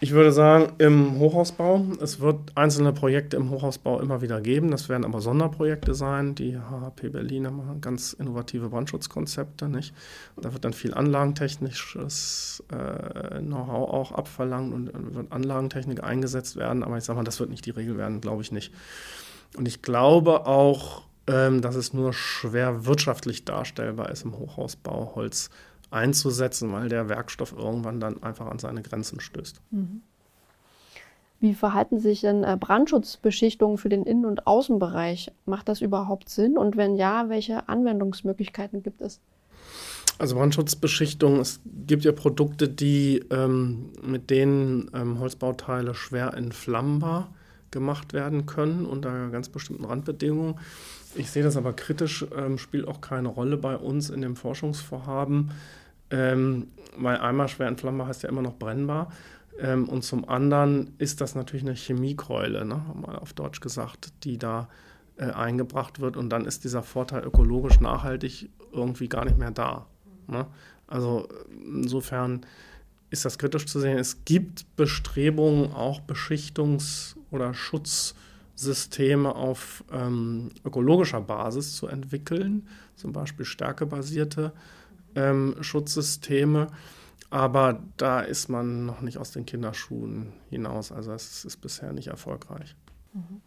Ich 0.00 0.12
würde 0.12 0.32
sagen, 0.32 0.72
im 0.78 1.18
Hochhausbau. 1.18 1.84
Es 2.00 2.20
wird 2.20 2.38
einzelne 2.54 2.94
Projekte 2.94 3.36
im 3.36 3.50
Hochhausbau 3.50 4.00
immer 4.00 4.22
wieder 4.22 4.40
geben. 4.40 4.70
Das 4.70 4.88
werden 4.88 5.04
aber 5.04 5.20
Sonderprojekte 5.20 5.94
sein. 5.94 6.34
Die 6.34 6.56
HHP 6.56 7.10
Berlin 7.10 7.46
haben 7.46 7.80
ganz 7.82 8.14
innovative 8.14 8.70
Brandschutzkonzepte. 8.70 9.68
Nicht? 9.68 9.94
Da 10.40 10.54
wird 10.54 10.64
dann 10.64 10.72
viel 10.72 10.94
anlagentechnisches 10.94 12.64
äh, 12.72 13.40
Know-how 13.40 13.90
auch 13.90 14.12
abverlangt 14.12 14.72
und 14.72 15.14
wird 15.14 15.32
Anlagentechnik 15.32 16.02
eingesetzt 16.02 16.56
werden. 16.56 16.82
Aber 16.82 16.96
ich 16.96 17.04
sage 17.04 17.18
mal, 17.18 17.24
das 17.24 17.38
wird 17.38 17.50
nicht 17.50 17.66
die 17.66 17.70
Regel 17.70 17.98
werden, 17.98 18.22
glaube 18.22 18.40
ich 18.40 18.50
nicht. 18.50 18.72
Und 19.58 19.68
ich 19.68 19.82
glaube 19.82 20.46
auch, 20.46 21.02
ähm, 21.26 21.60
dass 21.60 21.74
es 21.74 21.92
nur 21.92 22.12
schwer 22.12 22.86
wirtschaftlich 22.86 23.44
darstellbar 23.44 24.10
ist 24.10 24.24
im 24.24 24.38
Hochhausbau, 24.38 25.12
Holz 25.14 25.50
einzusetzen, 25.90 26.72
weil 26.72 26.88
der 26.88 27.08
Werkstoff 27.08 27.52
irgendwann 27.56 28.00
dann 28.00 28.22
einfach 28.22 28.46
an 28.46 28.58
seine 28.58 28.82
Grenzen 28.82 29.20
stößt. 29.20 29.60
Mhm. 29.70 30.02
Wie 31.38 31.54
verhalten 31.54 32.00
sich 32.00 32.22
denn 32.22 32.44
äh, 32.44 32.56
Brandschutzbeschichtungen 32.58 33.76
für 33.76 33.90
den 33.90 34.04
Innen- 34.04 34.24
und 34.24 34.46
Außenbereich? 34.46 35.32
Macht 35.44 35.68
das 35.68 35.82
überhaupt 35.82 36.30
Sinn? 36.30 36.56
Und 36.56 36.76
wenn 36.76 36.96
ja, 36.96 37.28
welche 37.28 37.68
Anwendungsmöglichkeiten 37.68 38.82
gibt 38.82 39.02
es? 39.02 39.20
Also 40.18 40.36
Brandschutzbeschichtung, 40.36 41.40
es 41.40 41.60
gibt 41.86 42.04
ja 42.04 42.12
Produkte, 42.12 42.68
die 42.68 43.22
ähm, 43.30 43.90
mit 44.02 44.30
denen 44.30 44.90
ähm, 44.94 45.18
Holzbauteile 45.18 45.94
schwer 45.94 46.32
entflammbar 46.32 47.28
gemacht 47.70 48.14
werden 48.14 48.46
können 48.46 48.86
unter 48.86 49.28
ganz 49.28 49.50
bestimmten 49.50 49.84
Randbedingungen. 49.84 50.58
Ich 51.16 51.30
sehe 51.30 51.42
das 51.42 51.56
aber 51.56 51.72
kritisch, 51.72 52.26
ähm, 52.36 52.58
spielt 52.58 52.86
auch 52.86 53.00
keine 53.00 53.28
Rolle 53.28 53.56
bei 53.56 53.76
uns 53.76 54.10
in 54.10 54.20
dem 54.20 54.36
Forschungsvorhaben, 54.36 55.50
ähm, 56.10 56.68
weil 56.96 57.18
einmal 57.18 57.48
schwer 57.48 57.68
entflammbar 57.68 58.08
heißt 58.08 58.22
ja 58.22 58.28
immer 58.28 58.42
noch 58.42 58.56
brennbar. 58.56 59.12
Ähm, 59.58 59.88
und 59.88 60.02
zum 60.02 60.28
anderen 60.28 60.94
ist 60.98 61.20
das 61.20 61.34
natürlich 61.34 61.64
eine 61.64 61.74
Chemiekeule, 61.74 62.64
ne, 62.64 62.82
mal 62.94 63.16
auf 63.16 63.32
Deutsch 63.32 63.60
gesagt, 63.60 64.12
die 64.24 64.38
da 64.38 64.68
äh, 65.16 65.30
eingebracht 65.30 66.00
wird. 66.00 66.16
Und 66.16 66.28
dann 66.28 66.44
ist 66.44 66.64
dieser 66.64 66.82
Vorteil 66.82 67.24
ökologisch 67.24 67.80
nachhaltig 67.80 68.50
irgendwie 68.72 69.08
gar 69.08 69.24
nicht 69.24 69.38
mehr 69.38 69.50
da. 69.50 69.86
Ne? 70.26 70.46
Also 70.86 71.28
insofern 71.50 72.44
ist 73.08 73.24
das 73.24 73.38
kritisch 73.38 73.66
zu 73.66 73.80
sehen. 73.80 73.98
Es 73.98 74.24
gibt 74.24 74.76
Bestrebungen, 74.76 75.72
auch 75.72 76.00
Beschichtungs- 76.00 77.16
oder 77.30 77.54
Schutz- 77.54 78.14
Systeme 78.56 79.34
auf 79.34 79.84
ähm, 79.92 80.50
ökologischer 80.64 81.20
Basis 81.20 81.76
zu 81.76 81.86
entwickeln, 81.86 82.66
zum 82.96 83.12
Beispiel 83.12 83.44
stärkebasierte 83.44 84.52
ähm, 85.14 85.56
Schutzsysteme. 85.60 86.68
Aber 87.28 87.80
da 87.96 88.20
ist 88.20 88.48
man 88.48 88.86
noch 88.86 89.02
nicht 89.02 89.18
aus 89.18 89.32
den 89.32 89.46
Kinderschuhen 89.46 90.32
hinaus. 90.48 90.90
Also 90.90 91.12
es 91.12 91.44
ist 91.44 91.58
bisher 91.58 91.92
nicht 91.92 92.08
erfolgreich. 92.08 92.74
Mhm. 93.12 93.42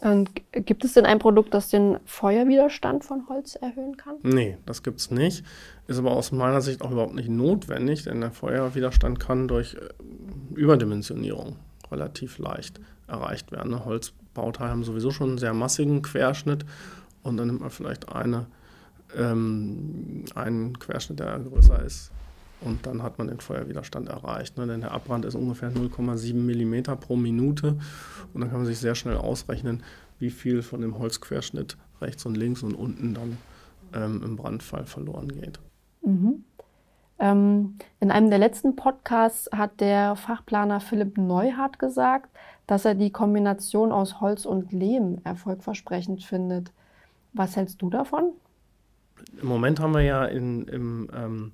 Und 0.00 0.30
gibt 0.52 0.84
es 0.84 0.94
denn 0.94 1.04
ein 1.04 1.18
Produkt, 1.18 1.52
das 1.52 1.68
den 1.68 1.98
Feuerwiderstand 2.06 3.04
von 3.04 3.28
Holz 3.28 3.54
erhöhen 3.54 3.98
kann? 3.98 4.16
Nee, 4.22 4.56
das 4.64 4.82
gibt 4.82 4.98
es 4.98 5.10
nicht. 5.10 5.44
Ist 5.88 5.98
aber 5.98 6.12
aus 6.12 6.32
meiner 6.32 6.62
Sicht 6.62 6.80
auch 6.80 6.90
überhaupt 6.90 7.14
nicht 7.14 7.28
notwendig, 7.28 8.04
denn 8.04 8.22
der 8.22 8.30
Feuerwiderstand 8.30 9.20
kann 9.20 9.46
durch 9.46 9.74
äh, 9.74 9.88
Überdimensionierung 10.54 11.56
relativ 11.90 12.38
leicht 12.38 12.80
erreicht 13.10 13.52
werden. 13.52 13.72
Ne? 13.72 13.84
Holzbauteile 13.84 14.70
haben 14.70 14.84
sowieso 14.84 15.10
schon 15.10 15.30
einen 15.30 15.38
sehr 15.38 15.54
massigen 15.54 16.02
Querschnitt 16.02 16.64
und 17.22 17.36
dann 17.36 17.48
nimmt 17.48 17.60
man 17.60 17.70
vielleicht 17.70 18.08
eine, 18.08 18.46
ähm, 19.16 20.24
einen 20.34 20.78
Querschnitt, 20.78 21.20
der 21.20 21.38
größer 21.38 21.82
ist 21.84 22.10
und 22.60 22.86
dann 22.86 23.02
hat 23.02 23.18
man 23.18 23.28
den 23.28 23.40
Feuerwiderstand 23.40 24.08
erreicht. 24.08 24.56
Ne? 24.58 24.66
Denn 24.66 24.80
der 24.80 24.92
Abbrand 24.92 25.24
ist 25.24 25.34
ungefähr 25.34 25.70
0,7 25.70 26.34
mm 26.34 26.98
pro 26.98 27.16
Minute 27.16 27.78
und 28.32 28.40
dann 28.40 28.50
kann 28.50 28.60
man 28.60 28.66
sich 28.66 28.78
sehr 28.78 28.94
schnell 28.94 29.16
ausrechnen, 29.16 29.82
wie 30.18 30.30
viel 30.30 30.62
von 30.62 30.80
dem 30.80 30.98
Holzquerschnitt 30.98 31.76
rechts 32.00 32.26
und 32.26 32.36
links 32.36 32.62
und 32.62 32.74
unten 32.74 33.14
dann 33.14 33.38
ähm, 33.94 34.22
im 34.24 34.36
Brandfall 34.36 34.86
verloren 34.86 35.28
geht. 35.28 35.58
Mhm. 36.02 36.44
Ähm, 37.20 37.76
in 38.00 38.10
einem 38.10 38.30
der 38.30 38.38
letzten 38.38 38.76
Podcasts 38.76 39.48
hat 39.52 39.80
der 39.80 40.16
Fachplaner 40.16 40.80
Philipp 40.80 41.18
Neuhardt 41.18 41.78
gesagt, 41.78 42.30
dass 42.66 42.86
er 42.86 42.94
die 42.94 43.10
Kombination 43.10 43.92
aus 43.92 44.20
Holz 44.20 44.46
und 44.46 44.72
Lehm 44.72 45.18
erfolgversprechend 45.24 46.24
findet. 46.24 46.72
Was 47.34 47.56
hältst 47.56 47.82
du 47.82 47.90
davon? 47.90 48.32
Im 49.40 49.48
Moment 49.48 49.80
haben 49.80 49.92
wir 49.92 50.00
ja 50.00 50.24
in, 50.24 50.66
im, 50.68 51.10
ähm, 51.14 51.52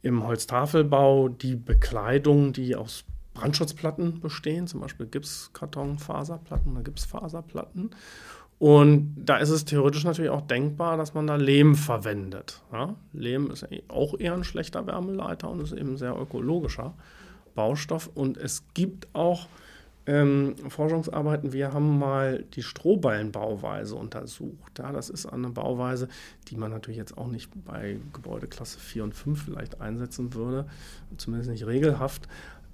im 0.00 0.26
Holztafelbau 0.26 1.28
die 1.28 1.54
Bekleidung, 1.54 2.54
die 2.54 2.74
aus 2.74 3.04
Brandschutzplatten 3.34 4.20
bestehen, 4.20 4.66
zum 4.66 4.80
Beispiel 4.80 5.06
Gipskartonfaserplatten 5.06 6.72
oder 6.72 6.82
Gipsfaserplatten. 6.82 7.90
Und 8.62 9.16
da 9.16 9.38
ist 9.38 9.50
es 9.50 9.64
theoretisch 9.64 10.04
natürlich 10.04 10.30
auch 10.30 10.42
denkbar, 10.42 10.96
dass 10.96 11.14
man 11.14 11.26
da 11.26 11.34
Lehm 11.34 11.74
verwendet. 11.74 12.62
Ja? 12.72 12.94
Lehm 13.12 13.50
ist 13.50 13.66
auch 13.88 14.16
eher 14.20 14.34
ein 14.34 14.44
schlechter 14.44 14.86
Wärmeleiter 14.86 15.50
und 15.50 15.60
ist 15.62 15.72
eben 15.72 15.96
sehr 15.96 16.16
ökologischer 16.16 16.94
Baustoff. 17.56 18.08
Und 18.14 18.36
es 18.36 18.62
gibt 18.72 19.08
auch 19.14 19.48
ähm, 20.06 20.54
Forschungsarbeiten, 20.68 21.52
wir 21.52 21.72
haben 21.72 21.98
mal 21.98 22.44
die 22.54 22.62
Strohballenbauweise 22.62 23.96
untersucht. 23.96 24.78
Ja, 24.78 24.92
das 24.92 25.10
ist 25.10 25.26
eine 25.26 25.48
Bauweise, 25.50 26.06
die 26.46 26.56
man 26.56 26.70
natürlich 26.70 26.98
jetzt 26.98 27.18
auch 27.18 27.26
nicht 27.26 27.50
bei 27.64 27.98
Gebäudeklasse 28.12 28.78
4 28.78 29.02
und 29.02 29.14
5 29.16 29.42
vielleicht 29.42 29.80
einsetzen 29.80 30.34
würde, 30.34 30.66
zumindest 31.16 31.50
nicht 31.50 31.66
regelhaft. 31.66 32.28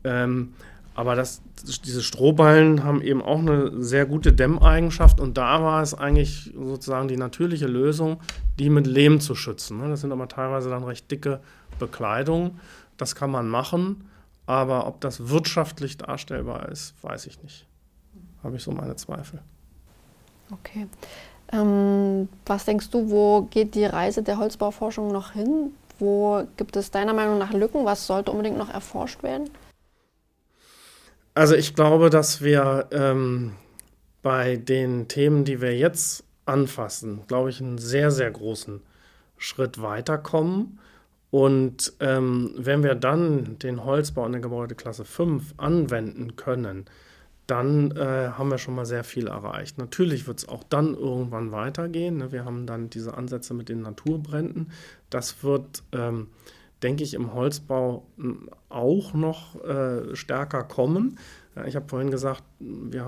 Ähm, 0.04 0.52
aber 0.98 1.14
das, 1.14 1.42
diese 1.84 2.02
Strohballen 2.02 2.82
haben 2.82 3.02
eben 3.02 3.22
auch 3.22 3.38
eine 3.38 3.80
sehr 3.80 4.04
gute 4.04 4.32
Dämmeigenschaft 4.32 5.20
und 5.20 5.38
da 5.38 5.62
war 5.62 5.80
es 5.80 5.94
eigentlich 5.94 6.52
sozusagen 6.56 7.06
die 7.06 7.16
natürliche 7.16 7.68
Lösung, 7.68 8.18
die 8.58 8.68
mit 8.68 8.88
Lehm 8.88 9.20
zu 9.20 9.36
schützen. 9.36 9.78
Ne? 9.78 9.90
Das 9.90 10.00
sind 10.00 10.10
aber 10.10 10.26
teilweise 10.26 10.70
dann 10.70 10.82
recht 10.82 11.08
dicke 11.08 11.38
Bekleidungen. 11.78 12.58
Das 12.96 13.14
kann 13.14 13.30
man 13.30 13.48
machen, 13.48 14.10
aber 14.46 14.88
ob 14.88 15.00
das 15.00 15.28
wirtschaftlich 15.28 15.98
darstellbar 15.98 16.68
ist, 16.68 16.94
weiß 17.00 17.26
ich 17.26 17.40
nicht. 17.44 17.64
Habe 18.42 18.56
ich 18.56 18.64
so 18.64 18.72
meine 18.72 18.96
Zweifel. 18.96 19.38
Okay. 20.50 20.88
Ähm, 21.52 22.28
was 22.44 22.64
denkst 22.64 22.90
du, 22.90 23.08
wo 23.08 23.42
geht 23.42 23.76
die 23.76 23.84
Reise 23.84 24.24
der 24.24 24.38
Holzbauforschung 24.38 25.12
noch 25.12 25.30
hin? 25.30 25.70
Wo 26.00 26.42
gibt 26.56 26.74
es 26.74 26.90
deiner 26.90 27.14
Meinung 27.14 27.38
nach 27.38 27.52
Lücken? 27.52 27.84
Was 27.84 28.04
sollte 28.04 28.32
unbedingt 28.32 28.58
noch 28.58 28.70
erforscht 28.70 29.22
werden? 29.22 29.48
Also 31.38 31.54
ich 31.54 31.76
glaube, 31.76 32.10
dass 32.10 32.42
wir 32.42 32.88
ähm, 32.90 33.52
bei 34.22 34.56
den 34.56 35.06
Themen, 35.06 35.44
die 35.44 35.60
wir 35.60 35.78
jetzt 35.78 36.24
anfassen, 36.46 37.20
glaube 37.28 37.50
ich, 37.50 37.60
einen 37.60 37.78
sehr, 37.78 38.10
sehr 38.10 38.28
großen 38.28 38.80
Schritt 39.36 39.80
weiterkommen. 39.80 40.80
Und 41.30 41.92
ähm, 42.00 42.54
wenn 42.56 42.82
wir 42.82 42.96
dann 42.96 43.56
den 43.60 43.84
Holzbau 43.84 44.26
in 44.26 44.32
der 44.32 44.40
Gebäudeklasse 44.40 45.04
5 45.04 45.54
anwenden 45.58 46.34
können, 46.34 46.86
dann 47.46 47.92
äh, 47.92 48.30
haben 48.30 48.50
wir 48.50 48.58
schon 48.58 48.74
mal 48.74 48.84
sehr 48.84 49.04
viel 49.04 49.28
erreicht. 49.28 49.78
Natürlich 49.78 50.26
wird 50.26 50.38
es 50.38 50.48
auch 50.48 50.64
dann 50.64 50.96
irgendwann 50.96 51.52
weitergehen. 51.52 52.16
Ne? 52.16 52.32
Wir 52.32 52.44
haben 52.44 52.66
dann 52.66 52.90
diese 52.90 53.16
Ansätze 53.16 53.54
mit 53.54 53.68
den 53.68 53.82
Naturbränden. 53.82 54.72
Das 55.08 55.44
wird, 55.44 55.84
ähm, 55.92 56.30
denke 56.82 57.04
ich, 57.04 57.14
im 57.14 57.34
Holzbau 57.34 58.06
hm, 58.16 58.50
auch 58.68 59.14
noch 59.14 59.62
äh, 59.64 60.14
stärker 60.14 60.64
kommen. 60.64 61.18
Ich 61.66 61.74
habe 61.74 61.88
vorhin 61.88 62.10
gesagt, 62.10 62.44
wir 62.60 63.04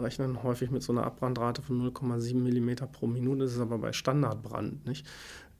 rechnen 0.00 0.42
häufig 0.42 0.70
mit 0.70 0.82
so 0.82 0.92
einer 0.92 1.04
Abbrandrate 1.04 1.60
von 1.60 1.78
0,7 1.92 2.34
mm 2.34 2.90
pro 2.90 3.06
Minute. 3.06 3.44
Das 3.44 3.52
ist 3.52 3.60
aber 3.60 3.76
bei 3.76 3.92
Standardbrand 3.92 4.86
nicht. 4.86 5.06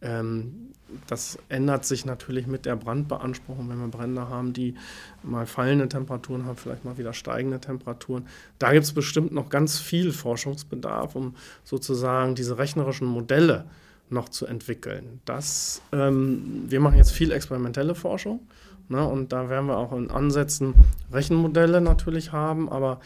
Ähm, 0.03 0.70
das 1.07 1.38
ändert 1.49 1.85
sich 1.85 2.05
natürlich 2.05 2.46
mit 2.46 2.64
der 2.64 2.77
Brandbeanspruchung, 2.77 3.68
wenn 3.68 3.79
wir 3.79 3.88
Brände 3.88 4.29
haben, 4.29 4.53
die 4.53 4.75
mal 5.23 5.46
fallende 5.46 5.88
Temperaturen 5.88 6.46
haben, 6.46 6.57
vielleicht 6.57 6.85
mal 6.85 6.99
wieder 6.99 7.12
steigende 7.12 7.61
Temperaturen. 7.61 8.27
Da 8.59 8.73
gibt 8.73 8.85
es 8.85 8.92
bestimmt 8.92 9.33
noch 9.33 9.51
ganz 9.51 9.79
viel 9.79 10.12
Forschungsbedarf, 10.12 11.14
um 11.14 11.35
sozusagen 11.64 12.35
diese 12.35 12.59
rechnerischen 12.59 13.07
Modelle 13.07 13.66
noch 14.12 14.29
zu 14.29 14.46
entwickeln. 14.46 15.20
Das, 15.25 15.83
ähm, 15.92 16.64
wir 16.66 16.81
machen 16.81 16.96
jetzt 16.96 17.12
viel 17.12 17.33
experimentelle 17.33 17.94
Forschung 17.94 18.40
ne, 18.88 19.05
und 19.07 19.33
da 19.33 19.49
werden 19.49 19.66
wir 19.66 19.79
auch 19.79 19.92
in 19.92 20.11
Ansätzen 20.11 20.75
Rechenmodelle 21.12 21.81
natürlich 21.81 22.33
haben, 22.33 22.68
aber 22.68 23.01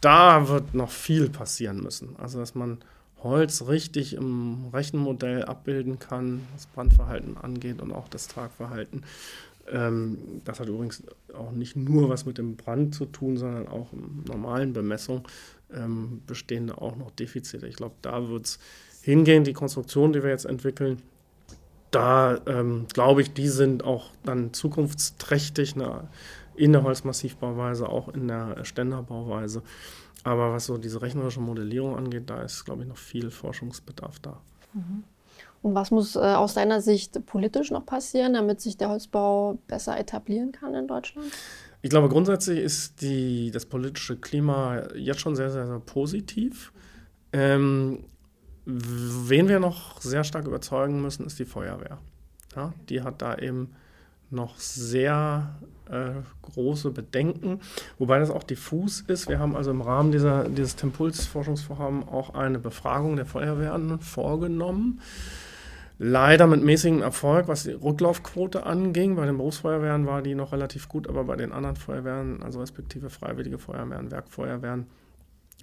da 0.00 0.48
wird 0.48 0.74
noch 0.74 0.90
viel 0.90 1.28
passieren 1.28 1.82
müssen. 1.82 2.16
Also 2.18 2.38
dass 2.38 2.54
man 2.54 2.78
Holz 3.22 3.66
richtig 3.68 4.14
im 4.14 4.68
Rechenmodell 4.72 5.44
abbilden 5.44 5.98
kann, 5.98 6.46
was 6.54 6.66
Brandverhalten 6.66 7.36
angeht 7.36 7.82
und 7.82 7.92
auch 7.92 8.08
das 8.08 8.28
Tragverhalten. 8.28 9.04
Ähm, 9.70 10.18
das 10.44 10.58
hat 10.58 10.68
übrigens 10.68 11.02
auch 11.34 11.52
nicht 11.52 11.76
nur 11.76 12.08
was 12.08 12.26
mit 12.26 12.38
dem 12.38 12.56
Brand 12.56 12.94
zu 12.94 13.04
tun, 13.06 13.36
sondern 13.36 13.68
auch 13.68 13.92
in 13.92 14.24
normalen 14.26 14.72
Bemessungen 14.72 15.24
ähm, 15.72 16.22
bestehen 16.26 16.68
da 16.68 16.74
auch 16.74 16.96
noch 16.96 17.10
Defizite. 17.10 17.66
Ich 17.66 17.76
glaube, 17.76 17.94
da 18.02 18.28
wird 18.28 18.46
es 18.46 18.58
hingehen, 19.02 19.44
die 19.44 19.52
Konstruktionen, 19.52 20.12
die 20.12 20.22
wir 20.22 20.30
jetzt 20.30 20.46
entwickeln, 20.46 21.02
da 21.90 22.38
ähm, 22.46 22.86
glaube 22.92 23.22
ich, 23.22 23.32
die 23.32 23.48
sind 23.48 23.84
auch 23.84 24.10
dann 24.24 24.52
zukunftsträchtig 24.52 25.76
ne, 25.76 26.08
in 26.54 26.72
der 26.72 26.82
Holzmassivbauweise, 26.82 27.88
auch 27.88 28.08
in 28.08 28.28
der 28.28 28.64
Ständerbauweise. 28.64 29.62
Aber 30.22 30.52
was 30.52 30.66
so 30.66 30.76
diese 30.76 31.02
rechnerische 31.02 31.40
Modellierung 31.40 31.96
angeht, 31.96 32.28
da 32.28 32.42
ist, 32.42 32.64
glaube 32.64 32.82
ich, 32.82 32.88
noch 32.88 32.98
viel 32.98 33.30
Forschungsbedarf 33.30 34.18
da. 34.20 34.40
Mhm. 34.74 35.04
Und 35.62 35.74
was 35.74 35.90
muss 35.90 36.16
äh, 36.16 36.20
aus 36.20 36.54
deiner 36.54 36.80
Sicht 36.80 37.26
politisch 37.26 37.70
noch 37.70 37.84
passieren, 37.84 38.34
damit 38.34 38.60
sich 38.60 38.76
der 38.76 38.90
Holzbau 38.90 39.58
besser 39.66 39.98
etablieren 39.98 40.52
kann 40.52 40.74
in 40.74 40.86
Deutschland? 40.86 41.26
Ich 41.82 41.90
glaube, 41.90 42.08
grundsätzlich 42.08 42.58
ist 42.58 43.00
die, 43.00 43.50
das 43.50 43.66
politische 43.66 44.16
Klima 44.16 44.82
jetzt 44.94 45.20
schon 45.20 45.36
sehr, 45.36 45.50
sehr, 45.50 45.66
sehr 45.66 45.80
positiv. 45.80 46.72
Ähm, 47.32 48.04
wen 48.72 49.48
wir 49.48 49.60
noch 49.60 50.00
sehr 50.00 50.24
stark 50.24 50.46
überzeugen 50.46 51.00
müssen, 51.02 51.26
ist 51.26 51.38
die 51.38 51.44
Feuerwehr. 51.44 51.98
Ja, 52.54 52.72
die 52.88 53.02
hat 53.02 53.22
da 53.22 53.36
eben 53.36 53.70
noch 54.30 54.56
sehr 54.58 55.56
äh, 55.90 56.22
große 56.42 56.90
Bedenken, 56.90 57.60
wobei 57.98 58.18
das 58.18 58.30
auch 58.30 58.44
diffus 58.44 59.00
ist. 59.00 59.28
Wir 59.28 59.38
haben 59.38 59.56
also 59.56 59.70
im 59.70 59.80
Rahmen 59.80 60.12
dieser, 60.12 60.48
dieses 60.48 60.76
Tempulsforschungsvorhabens 60.76 62.08
auch 62.08 62.34
eine 62.34 62.58
Befragung 62.58 63.16
der 63.16 63.26
Feuerwehren 63.26 63.98
vorgenommen. 64.00 65.00
Leider 65.98 66.46
mit 66.46 66.62
mäßigem 66.62 67.02
Erfolg, 67.02 67.46
was 67.46 67.64
die 67.64 67.72
Rücklaufquote 67.72 68.64
anging. 68.64 69.16
Bei 69.16 69.26
den 69.26 69.36
Berufsfeuerwehren 69.36 70.06
war 70.06 70.22
die 70.22 70.34
noch 70.34 70.52
relativ 70.52 70.88
gut, 70.88 71.06
aber 71.08 71.24
bei 71.24 71.36
den 71.36 71.52
anderen 71.52 71.76
Feuerwehren, 71.76 72.42
also 72.42 72.60
respektive 72.60 73.10
Freiwillige 73.10 73.58
Feuerwehren, 73.58 74.10
Werkfeuerwehren, 74.10 74.86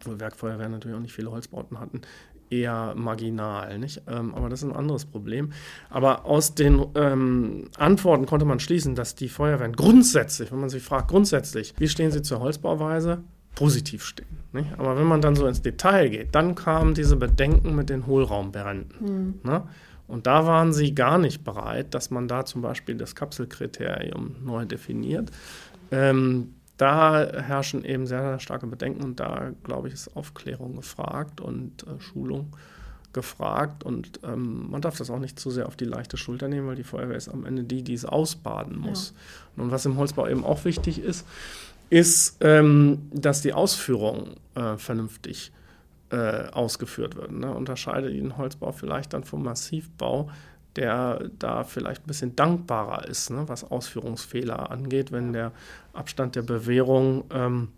Werkfeuerwehren 0.05 0.71
natürlich 0.71 0.97
auch 0.97 1.01
nicht 1.01 1.13
viele 1.13 1.31
Holzbauten 1.31 1.79
hatten, 1.79 2.01
eher 2.49 2.93
marginal. 2.95 3.77
Nicht? 3.77 4.01
Ähm, 4.07 4.33
aber 4.36 4.49
das 4.49 4.63
ist 4.63 4.69
ein 4.69 4.75
anderes 4.75 5.05
Problem. 5.05 5.51
Aber 5.89 6.25
aus 6.25 6.55
den 6.55 6.86
ähm, 6.95 7.69
Antworten 7.77 8.25
konnte 8.25 8.45
man 8.45 8.60
schließen, 8.60 8.95
dass 8.95 9.15
die 9.15 9.29
Feuerwehren 9.29 9.73
grundsätzlich, 9.73 10.51
wenn 10.51 10.60
man 10.60 10.69
sich 10.69 10.83
fragt, 10.83 11.10
grundsätzlich, 11.10 11.73
wie 11.77 11.88
stehen 11.88 12.12
sie 12.12 12.21
zur 12.21 12.39
Holzbauweise, 12.39 13.23
positiv 13.55 14.03
stehen. 14.03 14.27
Nicht? 14.53 14.69
Aber 14.77 14.97
wenn 14.97 15.07
man 15.07 15.21
dann 15.21 15.36
so 15.36 15.47
ins 15.47 15.62
Detail 15.62 16.10
geht, 16.10 16.36
dann 16.36 16.55
kamen 16.55 16.93
diese 16.93 17.15
Bedenken 17.15 17.75
mit 17.75 17.89
den 17.89 18.05
Hohlraumbränden. 18.05 18.95
Mhm. 18.99 19.39
Ne? 19.43 19.63
Und 20.07 20.25
da 20.25 20.45
waren 20.45 20.71
sie 20.71 20.95
gar 20.95 21.17
nicht 21.17 21.43
bereit, 21.43 21.93
dass 21.93 22.12
man 22.12 22.27
da 22.27 22.45
zum 22.45 22.62
Beispiel 22.62 22.95
das 22.95 23.15
Kapselkriterium 23.15 24.38
neu 24.43 24.65
definiert. 24.65 25.31
Ähm, 25.91 26.53
da 26.77 27.25
herrschen 27.25 27.83
eben 27.83 28.05
sehr, 28.05 28.21
sehr 28.21 28.39
starke 28.39 28.67
Bedenken 28.67 29.03
und 29.03 29.19
da, 29.19 29.51
glaube 29.63 29.87
ich, 29.87 29.93
ist 29.95 30.15
Aufklärung 30.15 30.75
gefragt 30.75 31.41
und 31.41 31.83
äh, 31.83 31.99
Schulung 31.99 32.55
gefragt. 33.13 33.83
Und 33.83 34.19
ähm, 34.23 34.69
man 34.69 34.81
darf 34.81 34.97
das 34.97 35.09
auch 35.09 35.19
nicht 35.19 35.39
zu 35.39 35.49
sehr 35.49 35.65
auf 35.65 35.75
die 35.75 35.85
leichte 35.85 36.17
Schulter 36.17 36.47
nehmen, 36.47 36.67
weil 36.67 36.75
die 36.75 36.83
Feuerwehr 36.83 37.17
ist 37.17 37.29
am 37.29 37.45
Ende 37.45 37.63
die, 37.63 37.83
die 37.83 37.95
es 37.95 38.05
ausbaden 38.05 38.77
muss. 38.77 39.13
Ja. 39.57 39.63
Und 39.63 39.71
was 39.71 39.85
im 39.85 39.97
Holzbau 39.97 40.27
eben 40.27 40.45
auch 40.45 40.65
wichtig 40.65 40.99
ist, 40.99 41.25
ist, 41.89 42.37
ähm, 42.41 43.07
dass 43.11 43.41
die 43.41 43.53
Ausführung 43.53 44.35
äh, 44.55 44.77
vernünftig 44.77 45.51
äh, 46.11 46.49
ausgeführt 46.49 47.15
wird. 47.15 47.31
Ne? 47.31 47.51
Unterscheidet 47.51 48.13
den 48.13 48.37
Holzbau 48.37 48.71
vielleicht 48.71 49.13
dann 49.13 49.23
vom 49.23 49.43
Massivbau, 49.43 50.29
der 50.77 51.29
da 51.39 51.63
vielleicht 51.63 52.03
ein 52.03 52.07
bisschen 52.07 52.35
dankbarer 52.35 53.07
ist, 53.07 53.29
ne, 53.29 53.43
was 53.47 53.63
Ausführungsfehler 53.63 54.71
angeht, 54.71 55.11
wenn 55.11 55.33
der 55.33 55.51
Abstand 55.93 56.35
der 56.35 56.43
Bewährung 56.43 57.25
ähm, 57.31 57.69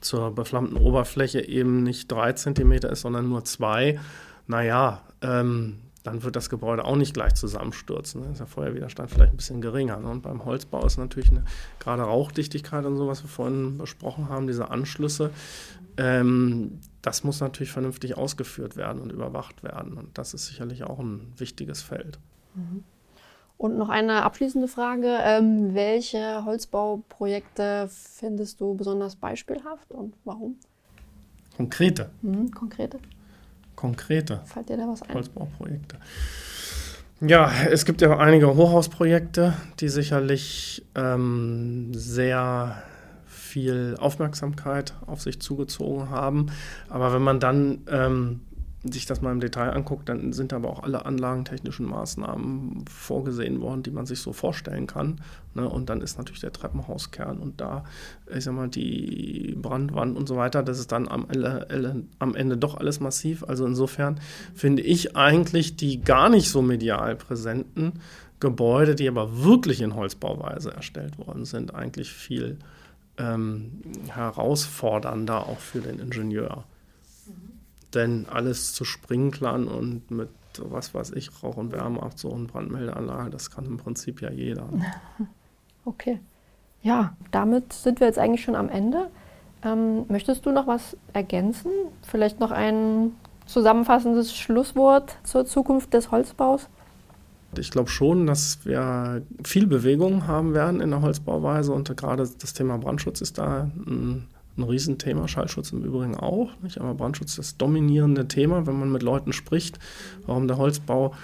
zur 0.00 0.34
beflammten 0.34 0.76
Oberfläche 0.76 1.46
eben 1.46 1.82
nicht 1.82 2.10
drei 2.10 2.32
Zentimeter 2.32 2.90
ist, 2.90 3.02
sondern 3.02 3.28
nur 3.28 3.44
zwei. 3.44 4.00
Naja, 4.46 5.02
ähm, 5.22 5.78
dann 6.02 6.22
wird 6.22 6.36
das 6.36 6.48
Gebäude 6.48 6.84
auch 6.84 6.96
nicht 6.96 7.14
gleich 7.14 7.34
zusammenstürzen. 7.34 8.22
Dann 8.22 8.32
ist 8.32 8.38
der 8.38 8.46
Feuerwiderstand 8.46 9.10
vielleicht 9.10 9.32
ein 9.32 9.36
bisschen 9.36 9.60
geringer. 9.60 9.96
Ne? 9.98 10.08
Und 10.08 10.22
beim 10.22 10.44
Holzbau 10.44 10.86
ist 10.86 10.98
natürlich 10.98 11.30
eine, 11.30 11.44
gerade 11.80 12.02
Rauchdichtigkeit 12.02 12.84
und 12.84 12.96
so, 12.96 13.08
was 13.08 13.24
wir 13.24 13.28
vorhin 13.28 13.78
besprochen 13.78 14.28
haben, 14.28 14.46
diese 14.46 14.70
Anschlüsse, 14.70 15.30
ähm, 15.96 16.78
das 17.02 17.24
muss 17.24 17.40
natürlich 17.40 17.72
vernünftig 17.72 18.16
ausgeführt 18.16 18.76
werden 18.76 19.02
und 19.02 19.10
überwacht 19.10 19.62
werden. 19.62 19.94
Und 19.94 20.16
das 20.16 20.34
ist 20.34 20.46
sicherlich 20.46 20.84
auch 20.84 20.98
ein 20.98 21.32
wichtiges 21.36 21.82
Feld. 21.82 22.18
Mhm. 22.56 22.84
Und 23.58 23.78
noch 23.78 23.88
eine 23.88 24.22
abschließende 24.22 24.68
Frage. 24.68 25.18
Ähm, 25.22 25.74
welche 25.74 26.44
Holzbauprojekte 26.44 27.88
findest 27.88 28.60
du 28.60 28.74
besonders 28.74 29.16
beispielhaft 29.16 29.92
und 29.92 30.14
warum? 30.24 30.56
Konkrete. 31.56 32.10
Mhm, 32.20 32.50
konkrete. 32.50 32.98
Konkrete. 33.74 34.42
Fällt 34.44 34.68
dir 34.68 34.76
da 34.76 34.88
was 34.88 35.02
ein? 35.02 35.14
Holzbauprojekte. 35.14 35.96
Ja, 37.20 37.50
es 37.70 37.86
gibt 37.86 38.02
ja 38.02 38.18
einige 38.18 38.54
Hochhausprojekte, 38.56 39.54
die 39.80 39.88
sicherlich 39.88 40.84
ähm, 40.94 41.94
sehr 41.94 42.82
viel 43.26 43.96
Aufmerksamkeit 43.98 44.92
auf 45.06 45.22
sich 45.22 45.40
zugezogen 45.40 46.10
haben. 46.10 46.48
Aber 46.90 47.14
wenn 47.14 47.22
man 47.22 47.40
dann 47.40 47.84
ähm, 47.90 48.42
sich 48.92 49.06
das 49.06 49.22
mal 49.22 49.32
im 49.32 49.40
Detail 49.40 49.70
anguckt, 49.70 50.08
dann 50.08 50.32
sind 50.32 50.52
aber 50.52 50.70
auch 50.70 50.82
alle 50.82 51.06
anlagentechnischen 51.06 51.86
Maßnahmen 51.86 52.84
vorgesehen 52.88 53.60
worden, 53.60 53.82
die 53.82 53.90
man 53.90 54.06
sich 54.06 54.20
so 54.20 54.32
vorstellen 54.32 54.86
kann. 54.86 55.20
Ne? 55.54 55.68
Und 55.68 55.88
dann 55.90 56.00
ist 56.00 56.18
natürlich 56.18 56.40
der 56.40 56.52
Treppenhauskern 56.52 57.38
und 57.38 57.60
da, 57.60 57.84
ich 58.34 58.44
sag 58.44 58.54
mal, 58.54 58.68
die 58.68 59.56
Brandwand 59.60 60.16
und 60.16 60.28
so 60.28 60.36
weiter, 60.36 60.62
das 60.62 60.78
ist 60.78 60.92
dann 60.92 61.08
am, 61.08 61.26
am 62.18 62.34
Ende 62.34 62.56
doch 62.56 62.76
alles 62.76 63.00
massiv. 63.00 63.44
Also 63.44 63.66
insofern 63.66 64.20
finde 64.54 64.82
ich 64.82 65.16
eigentlich 65.16 65.76
die 65.76 66.02
gar 66.02 66.28
nicht 66.28 66.50
so 66.50 66.62
medial 66.62 67.16
präsenten 67.16 67.94
Gebäude, 68.40 68.94
die 68.94 69.08
aber 69.08 69.42
wirklich 69.44 69.80
in 69.80 69.94
Holzbauweise 69.94 70.72
erstellt 70.72 71.18
worden 71.18 71.44
sind, 71.44 71.74
eigentlich 71.74 72.12
viel 72.12 72.58
ähm, 73.18 73.80
herausfordernder 74.08 75.46
auch 75.46 75.58
für 75.58 75.80
den 75.80 75.98
Ingenieur 75.98 76.64
denn 77.96 78.26
alles 78.30 78.72
zu 78.72 78.84
sprinklern 78.84 79.66
und 79.66 80.10
mit 80.10 80.28
was 80.58 80.94
weiß 80.94 81.12
ich, 81.12 81.30
Rauch- 81.42 81.56
und 81.56 81.72
Wärmeabzug 81.72 82.32
und 82.32 82.46
Brandmeldeanlage, 82.46 83.30
das 83.30 83.50
kann 83.50 83.66
im 83.66 83.76
Prinzip 83.76 84.22
ja 84.22 84.30
jeder. 84.30 84.68
Okay. 85.88 86.18
Ja, 86.82 87.16
damit 87.30 87.72
sind 87.72 88.00
wir 88.00 88.08
jetzt 88.08 88.18
eigentlich 88.18 88.42
schon 88.42 88.56
am 88.56 88.68
Ende. 88.68 89.08
Ähm, 89.62 90.04
möchtest 90.08 90.44
du 90.44 90.50
noch 90.50 90.66
was 90.66 90.96
ergänzen? 91.12 91.70
Vielleicht 92.02 92.40
noch 92.40 92.50
ein 92.50 93.12
zusammenfassendes 93.46 94.34
Schlusswort 94.34 95.16
zur 95.22 95.46
Zukunft 95.46 95.94
des 95.94 96.10
Holzbaus? 96.10 96.68
Ich 97.56 97.70
glaube 97.70 97.88
schon, 97.88 98.26
dass 98.26 98.66
wir 98.66 99.22
viel 99.44 99.68
Bewegung 99.68 100.26
haben 100.26 100.54
werden 100.54 100.80
in 100.80 100.90
der 100.90 101.02
Holzbauweise 101.02 101.72
und 101.72 101.96
gerade 101.96 102.28
das 102.38 102.52
Thema 102.52 102.78
Brandschutz 102.78 103.20
ist 103.20 103.38
da 103.38 103.70
ein 103.86 104.26
ein 104.58 104.62
Riesenthema, 104.62 105.28
Schallschutz 105.28 105.72
im 105.72 105.82
Übrigen 105.82 106.16
auch. 106.16 106.50
Nicht? 106.62 106.80
Aber 106.80 106.94
Brandschutz 106.94 107.30
ist 107.30 107.38
das 107.38 107.56
dominierende 107.56 108.28
Thema, 108.28 108.66
wenn 108.66 108.78
man 108.78 108.90
mit 108.90 109.02
Leuten 109.02 109.32
spricht, 109.32 109.78
warum 110.26 110.48
der 110.48 110.58
Holzbau 110.58 111.14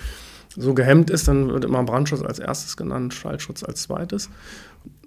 so 0.56 0.74
gehemmt 0.74 1.10
ist, 1.10 1.28
dann 1.28 1.48
wird 1.48 1.64
immer 1.64 1.82
Brandschutz 1.82 2.22
als 2.22 2.38
erstes 2.38 2.76
genannt, 2.76 3.14
Schallschutz 3.14 3.62
als 3.64 3.82
zweites. 3.82 4.28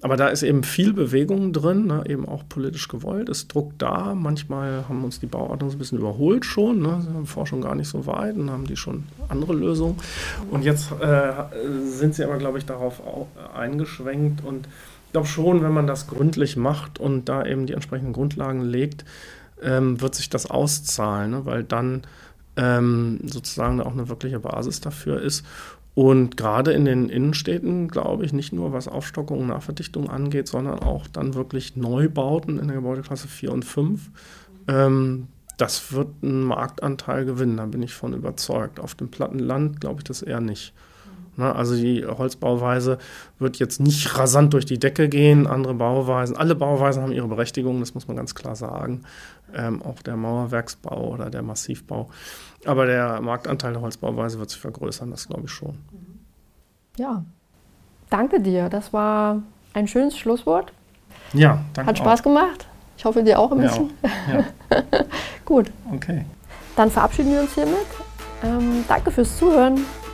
Aber 0.01 0.17
da 0.17 0.27
ist 0.27 0.43
eben 0.43 0.63
viel 0.63 0.93
Bewegung 0.93 1.51
drin, 1.51 1.87
ne, 1.87 2.03
eben 2.07 2.27
auch 2.27 2.43
politisch 2.47 2.87
gewollt, 2.87 3.27
ist 3.27 3.53
Druck 3.53 3.73
da. 3.77 4.13
Manchmal 4.13 4.87
haben 4.87 5.03
uns 5.03 5.19
die 5.19 5.25
Bauordnung 5.25 5.69
so 5.69 5.75
ein 5.75 5.79
bisschen 5.79 5.97
überholt 5.97 6.45
schon, 6.45 6.81
ne, 6.81 7.01
sind 7.01 7.27
Forschung 7.27 7.61
gar 7.61 7.75
nicht 7.75 7.87
so 7.87 8.05
weit 8.05 8.35
und 8.35 8.51
haben 8.51 8.67
die 8.67 8.77
schon 8.77 9.03
andere 9.29 9.53
Lösungen. 9.53 9.97
Und 10.51 10.63
jetzt 10.63 10.91
äh, 11.01 11.33
sind 11.85 12.15
sie 12.15 12.23
aber, 12.23 12.37
glaube 12.37 12.57
ich, 12.57 12.65
darauf 12.65 13.01
eingeschwenkt 13.55 14.43
und 14.43 14.67
glaube 15.15 15.27
schon, 15.29 15.63
wenn 15.63 15.71
man 15.71 15.87
das 15.87 16.07
gründlich 16.07 16.57
macht 16.57 16.99
und 16.99 17.29
da 17.29 17.45
eben 17.45 17.67
die 17.67 17.73
entsprechenden 17.73 18.11
Grundlagen 18.11 18.59
legt, 18.59 19.05
ähm, 19.61 20.01
wird 20.01 20.13
sich 20.13 20.29
das 20.29 20.51
auszahlen, 20.51 21.31
ne, 21.31 21.45
weil 21.45 21.63
dann 21.63 22.01
ähm, 22.57 23.21
sozusagen 23.23 23.79
auch 23.79 23.93
eine 23.93 24.09
wirkliche 24.09 24.41
Basis 24.41 24.81
dafür 24.81 25.21
ist. 25.21 25.45
Und 25.93 26.35
gerade 26.35 26.73
in 26.73 26.83
den 26.83 27.07
Innenstädten, 27.07 27.87
glaube 27.87 28.25
ich, 28.25 28.33
nicht 28.33 28.51
nur 28.51 28.73
was 28.73 28.89
Aufstockung 28.89 29.39
und 29.39 29.47
Nachverdichtung 29.47 30.09
angeht, 30.09 30.49
sondern 30.49 30.79
auch 30.79 31.07
dann 31.07 31.33
wirklich 31.33 31.77
Neubauten 31.77 32.59
in 32.59 32.67
der 32.67 32.75
Gebäudeklasse 32.75 33.29
4 33.29 33.53
und 33.53 33.63
5. 33.63 34.09
Ähm, 34.67 35.27
das 35.55 35.93
wird 35.93 36.09
einen 36.23 36.43
Marktanteil 36.43 37.23
gewinnen, 37.23 37.55
da 37.55 37.65
bin 37.67 37.81
ich 37.81 37.93
von 37.93 38.11
überzeugt. 38.11 38.81
Auf 38.81 38.95
dem 38.95 39.07
platten 39.07 39.39
Land 39.39 39.79
glaube 39.79 40.01
ich 40.01 40.03
das 40.03 40.21
eher 40.21 40.41
nicht. 40.41 40.73
Ne, 41.37 41.53
also 41.53 41.75
die 41.75 42.05
Holzbauweise 42.05 42.97
wird 43.39 43.57
jetzt 43.57 43.81
nicht 43.81 44.17
rasant 44.17 44.53
durch 44.53 44.65
die 44.65 44.79
Decke 44.79 45.09
gehen. 45.09 45.47
Andere 45.47 45.73
Bauweisen, 45.73 46.37
alle 46.37 46.55
Bauweisen 46.55 47.03
haben 47.03 47.11
ihre 47.11 47.27
Berechtigung, 47.27 47.79
das 47.81 47.93
muss 47.93 48.07
man 48.07 48.15
ganz 48.15 48.35
klar 48.35 48.55
sagen. 48.55 49.03
Ähm, 49.53 49.81
auch 49.81 50.01
der 50.01 50.15
Mauerwerksbau 50.15 51.09
oder 51.13 51.29
der 51.29 51.41
Massivbau. 51.41 52.09
Aber 52.65 52.85
der 52.85 53.21
Marktanteil 53.21 53.73
der 53.73 53.81
Holzbauweise 53.81 54.39
wird 54.39 54.49
sich 54.49 54.59
vergrößern, 54.59 55.11
das 55.11 55.27
glaube 55.27 55.43
ich 55.45 55.51
schon. 55.51 55.77
Ja, 56.97 57.23
danke 58.09 58.39
dir. 58.39 58.69
Das 58.69 58.93
war 58.93 59.41
ein 59.73 59.87
schönes 59.87 60.17
Schlusswort. 60.17 60.71
Ja, 61.33 61.63
danke. 61.73 61.89
Hat 61.89 61.97
Spaß 61.97 62.19
auch. 62.21 62.23
gemacht. 62.23 62.67
Ich 62.97 63.03
hoffe, 63.03 63.23
dir 63.23 63.37
auch 63.39 63.51
ein 63.51 63.59
bisschen. 63.59 63.91
Ja. 64.31 64.45
Gut. 65.45 65.69
Okay. 65.93 66.25
Dann 66.77 66.89
verabschieden 66.89 67.33
wir 67.33 67.41
uns 67.41 67.53
hiermit. 67.53 67.87
Ähm, 68.43 68.85
danke 68.87 69.11
fürs 69.11 69.37
Zuhören. 69.37 69.81